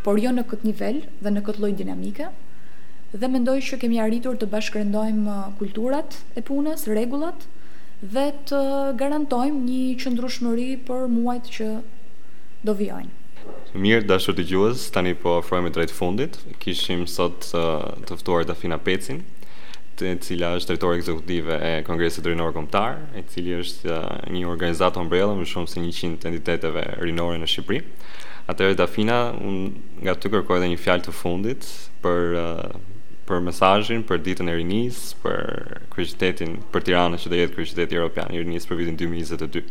por 0.06 0.22
jo 0.22 0.32
në 0.32 0.46
këtë 0.54 0.68
nivel 0.70 1.02
dhe 1.26 1.34
në 1.36 1.42
këtë 1.50 1.64
lojnë 1.66 1.78
dinamike, 1.82 2.30
dhe 3.20 3.32
mendoj 3.36 3.58
që 3.68 3.80
kemi 3.84 4.00
arritur 4.06 4.40
të 4.40 4.48
bashkërendojmë 4.56 5.24
uh, 5.28 5.46
kulturat 5.60 6.22
e 6.40 6.46
punës, 6.48 6.88
regullat, 6.96 7.44
dhe 8.16 8.30
të 8.48 8.64
uh, 8.64 8.90
garantojmë 8.96 9.60
një 9.68 9.84
qëndrushmëri 10.00 10.70
për 10.88 11.06
muajt 11.20 11.56
që 11.60 11.72
do 12.68 12.78
vjojnë. 12.80 13.19
Mirë 13.72 14.02
dashur 14.10 14.34
dëgjues, 14.34 14.88
tani 14.90 15.12
po 15.14 15.36
ofrojmë 15.38 15.70
drejt 15.70 15.92
fundit. 15.94 16.40
Kishim 16.58 17.04
sot 17.06 17.46
uh, 17.54 17.84
të 18.08 18.16
ftuar 18.18 18.42
Dafina 18.48 18.80
Pecin, 18.82 19.20
të 20.00 20.16
cila 20.26 20.56
është 20.58 20.72
drejtore 20.72 20.96
ekzekutive 20.98 21.58
e 21.62 21.68
Kongresit 21.86 22.26
Rinor 22.26 22.50
Kombëtar, 22.56 22.96
e 23.14 23.22
cili 23.30 23.54
është 23.60 23.92
uh, 23.94 24.08
një 24.34 24.42
organizator 24.50 25.04
ombrella, 25.04 25.36
më 25.38 25.46
shumë 25.52 25.70
se 25.70 25.78
100 25.86 26.26
entiteteve 26.32 26.82
rinore 27.04 27.38
në 27.38 27.46
Shqipëri. 27.52 27.84
Atëherë 28.50 28.74
Dafina, 28.80 29.20
un 29.38 29.60
nga 30.02 30.16
ty 30.18 30.32
kërkoj 30.34 30.58
edhe 30.58 30.72
një 30.72 30.80
fjalë 30.86 31.06
të 31.06 31.14
fundit 31.14 31.70
për 32.02 32.34
uh, 32.40 32.64
për 33.30 33.44
mesazhin 33.46 34.02
për 34.02 34.18
ditën 34.26 34.50
e 34.50 34.56
rinisë, 34.58 35.14
për 35.22 35.86
qytetin 35.94 36.56
për 36.74 36.88
Tiranën 36.88 37.22
që 37.22 37.30
do 37.30 37.38
jetë 37.38 37.54
qyteti 37.60 38.00
evropian 38.00 38.34
i 38.34 38.42
rinisë 38.42 38.72
për 38.72 38.80
vitin 38.82 38.98
2022. 39.04 39.70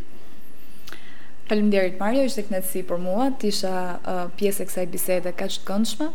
Faleminderit 1.50 1.96
Mario, 2.04 2.22
ishte 2.30 2.44
knetësi 2.46 2.80
për 2.88 2.98
mua, 3.02 3.24
të 3.42 3.48
isha 3.50 3.70
uh, 3.94 4.18
pjesë 4.38 4.62
e 4.62 4.66
kësaj 4.68 4.84
bisede 4.92 5.30
kaq 5.40 5.48
qëtë 5.56 5.64
këndshme. 5.70 6.06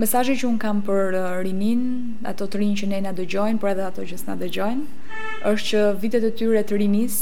Mesazhi 0.00 0.36
që 0.42 0.46
un 0.48 0.54
kam 0.62 0.78
për 0.86 1.16
uh, 1.18 1.24
rinin, 1.44 1.82
ato 2.30 2.46
të 2.52 2.62
rinj 2.62 2.78
që 2.80 2.88
ne 2.94 3.00
na 3.06 3.12
dëgjojnë, 3.18 3.60
por 3.60 3.74
edhe 3.74 3.84
ato 3.84 4.06
që 4.08 4.16
s'na 4.22 4.36
dëgjojnë, 4.40 5.04
është 5.52 5.66
që 5.68 5.82
vitet 6.06 6.24
e 6.24 6.32
tyre 6.40 6.62
të 6.72 6.78
rinis 6.80 7.18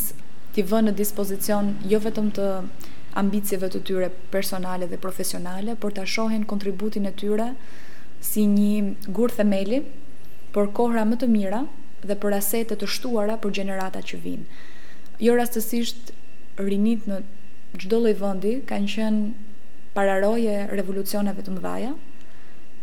ti 0.54 0.62
vënë 0.70 0.92
në 0.92 0.94
dispozicion 1.02 1.72
jo 1.94 1.98
vetëm 2.06 2.30
të 2.38 2.46
ambicieve 3.22 3.66
të 3.74 3.82
tyre 3.90 4.12
personale 4.36 4.86
dhe 4.92 5.00
profesionale, 5.06 5.74
por 5.82 5.96
ta 5.98 6.06
shohen 6.16 6.46
kontributin 6.54 7.10
e 7.10 7.16
tyre 7.24 7.48
si 8.30 8.46
një 8.46 9.14
gur 9.18 9.34
themeli 9.40 9.82
për 10.54 10.70
kohra 10.78 11.02
më 11.10 11.18
të 11.24 11.32
mira 11.34 11.64
dhe 12.06 12.14
për 12.24 12.38
asetet 12.42 12.78
të 12.84 12.92
shtuara 12.96 13.40
për 13.42 13.56
gjenerata 13.58 14.06
që 14.10 14.22
vinë. 14.28 14.68
Jo 15.28 15.34
rastësisht 15.38 16.12
rinit 16.62 17.06
në 17.10 17.20
gjdo 17.82 17.98
lojë 18.04 18.18
vëndi 18.20 18.52
kanë 18.68 18.90
qenë 18.92 19.54
pararoje 19.94 20.58
revolucioneve 20.70 21.42
të 21.46 21.54
mëdhaja, 21.56 21.92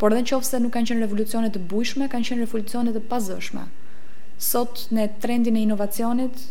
por 0.01 0.11
dhe 0.13 0.21
në 0.23 0.29
qofë 0.31 0.59
nuk 0.63 0.73
kanë 0.75 0.91
qenë 0.91 1.03
revolucione 1.05 1.51
të 1.53 1.61
bujshme, 1.71 2.07
kanë 2.11 2.27
qenë 2.29 2.43
revolucione 2.45 2.93
të 2.95 3.03
pazëshme. 3.11 3.63
Sot 4.41 4.87
në 4.95 5.05
trendin 5.23 5.59
e 5.59 5.63
inovacionit 5.67 6.47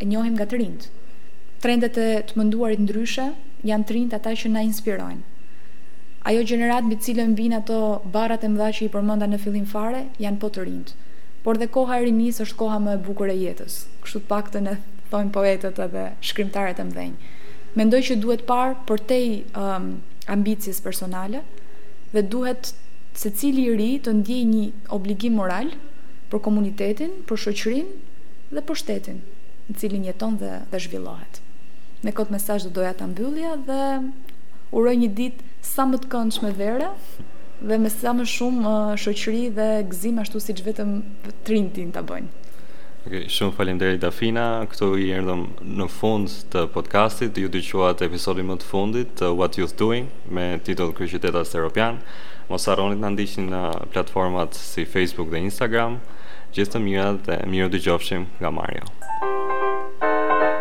e 0.00 0.06
njohim 0.08 0.34
nga 0.38 0.46
të 0.48 0.62
rindë. 0.62 0.90
Trendet 1.62 1.98
e 1.98 2.06
të 2.26 2.38
mënduarit 2.38 2.80
ndryshe 2.84 3.28
janë 3.66 3.86
të 3.88 3.94
rindë 3.96 4.16
ata 4.18 4.32
që 4.42 4.52
na 4.54 4.62
inspirojnë. 4.66 5.26
Ajo 6.28 6.42
gjenerat 6.46 6.86
bi 6.88 6.96
cilën 6.98 7.34
vinë 7.38 7.60
ato 7.60 7.78
barat 8.14 8.44
e 8.46 8.50
mëdha 8.52 8.70
që 8.78 8.86
i 8.86 8.90
përmënda 8.94 9.28
në 9.28 9.38
fillim 9.42 9.66
fare, 9.70 10.06
janë 10.22 10.40
po 10.42 10.50
të 10.54 10.64
rindë. 10.66 10.96
Por 11.44 11.60
dhe 11.60 11.68
koha 11.72 12.00
e 12.00 12.06
rinis 12.06 12.40
është 12.42 12.58
koha 12.60 12.78
më 12.84 12.96
e 12.96 13.00
bukur 13.06 13.30
e 13.32 13.36
jetës. 13.42 13.80
Kështu 14.02 14.22
të 14.24 14.30
pak 14.30 14.50
të 14.54 14.62
në 14.64 14.74
thonë 15.12 15.32
poetët 15.34 15.78
edhe 15.84 16.02
shkrimtarët 16.28 16.80
e 16.82 16.86
mëdhenj. 16.86 17.14
Mendoj 17.78 18.00
që 18.08 18.16
duhet 18.22 18.42
parë 18.48 18.76
për 18.88 19.02
te 19.10 19.20
um, 19.60 19.88
ambicis 20.34 20.80
personale 20.84 21.42
dhe 22.14 22.22
duhet 22.32 22.72
se 23.18 23.32
cili 23.40 23.64
i 23.70 23.74
ri 23.78 23.88
të 24.04 24.14
ndjej 24.20 24.42
një 24.50 24.66
obligim 24.96 25.36
moral 25.38 25.72
për 26.32 26.42
komunitetin, 26.44 27.14
për 27.28 27.42
shoqërin 27.44 27.88
dhe 28.56 28.64
për 28.68 28.80
shtetin 28.82 29.20
në 29.68 29.78
cilin 29.82 30.06
jeton 30.08 30.36
dhe, 30.40 30.54
dhe 30.72 30.82
zhvillohet. 30.86 31.40
Në 32.04 32.14
këtë 32.16 32.34
mesaj 32.36 32.60
dhe 32.66 32.72
doja 32.78 32.94
të 33.00 33.08
mbyllja 33.12 33.56
dhe 33.68 33.80
uroj 34.78 34.96
një 35.02 35.10
ditë 35.18 35.48
sa 35.68 35.88
më 35.90 36.02
të 36.04 36.12
këndshme 36.12 36.52
vere 36.60 36.92
dhe 37.58 37.78
me 37.82 37.90
sa 37.90 38.12
më 38.14 38.24
shumë 38.32 38.68
uh, 38.70 38.92
shoqëri 39.04 39.48
dhe 39.56 39.70
gëzim 39.90 40.20
ashtu 40.22 40.40
si 40.44 40.54
që 40.60 40.68
vetëm 40.70 40.92
trintin 41.48 41.90
të 41.96 42.04
bëjnë. 42.10 42.37
Okay, 43.08 43.24
shumë 43.32 43.54
faleminderit 43.56 44.02
Dafina. 44.04 44.66
Këtu 44.68 44.86
i 45.00 45.06
erdhëm 45.16 45.46
në 45.80 45.86
fund 45.88 46.28
të 46.52 46.66
podcastit. 46.74 47.38
Ju 47.40 47.48
dëgjuat 47.54 48.02
episodin 48.04 48.50
më 48.50 48.58
të 48.60 48.68
fundit 48.68 49.14
të 49.16 49.30
uh, 49.30 49.38
What 49.38 49.56
You're 49.56 49.72
Doing 49.80 50.10
me 50.28 50.44
titull 50.66 50.92
Kryqëteta 50.98 51.40
Europian, 51.56 52.02
Mos 52.52 52.68
harroni 52.68 53.00
të 53.00 53.06
na 53.06 53.10
ndiqni 53.16 53.46
në 53.48 53.62
platformat 53.94 54.56
si 54.60 54.84
Facebook 54.88 55.32
dhe 55.32 55.40
Instagram. 55.48 56.02
Gjithë 56.52 56.76
të 56.76 56.84
mirat 56.84 57.24
dhe 57.28 57.40
mirë 57.52 57.72
dëgjofshim 57.78 58.28
nga 58.44 58.52
Mario. 58.60 60.57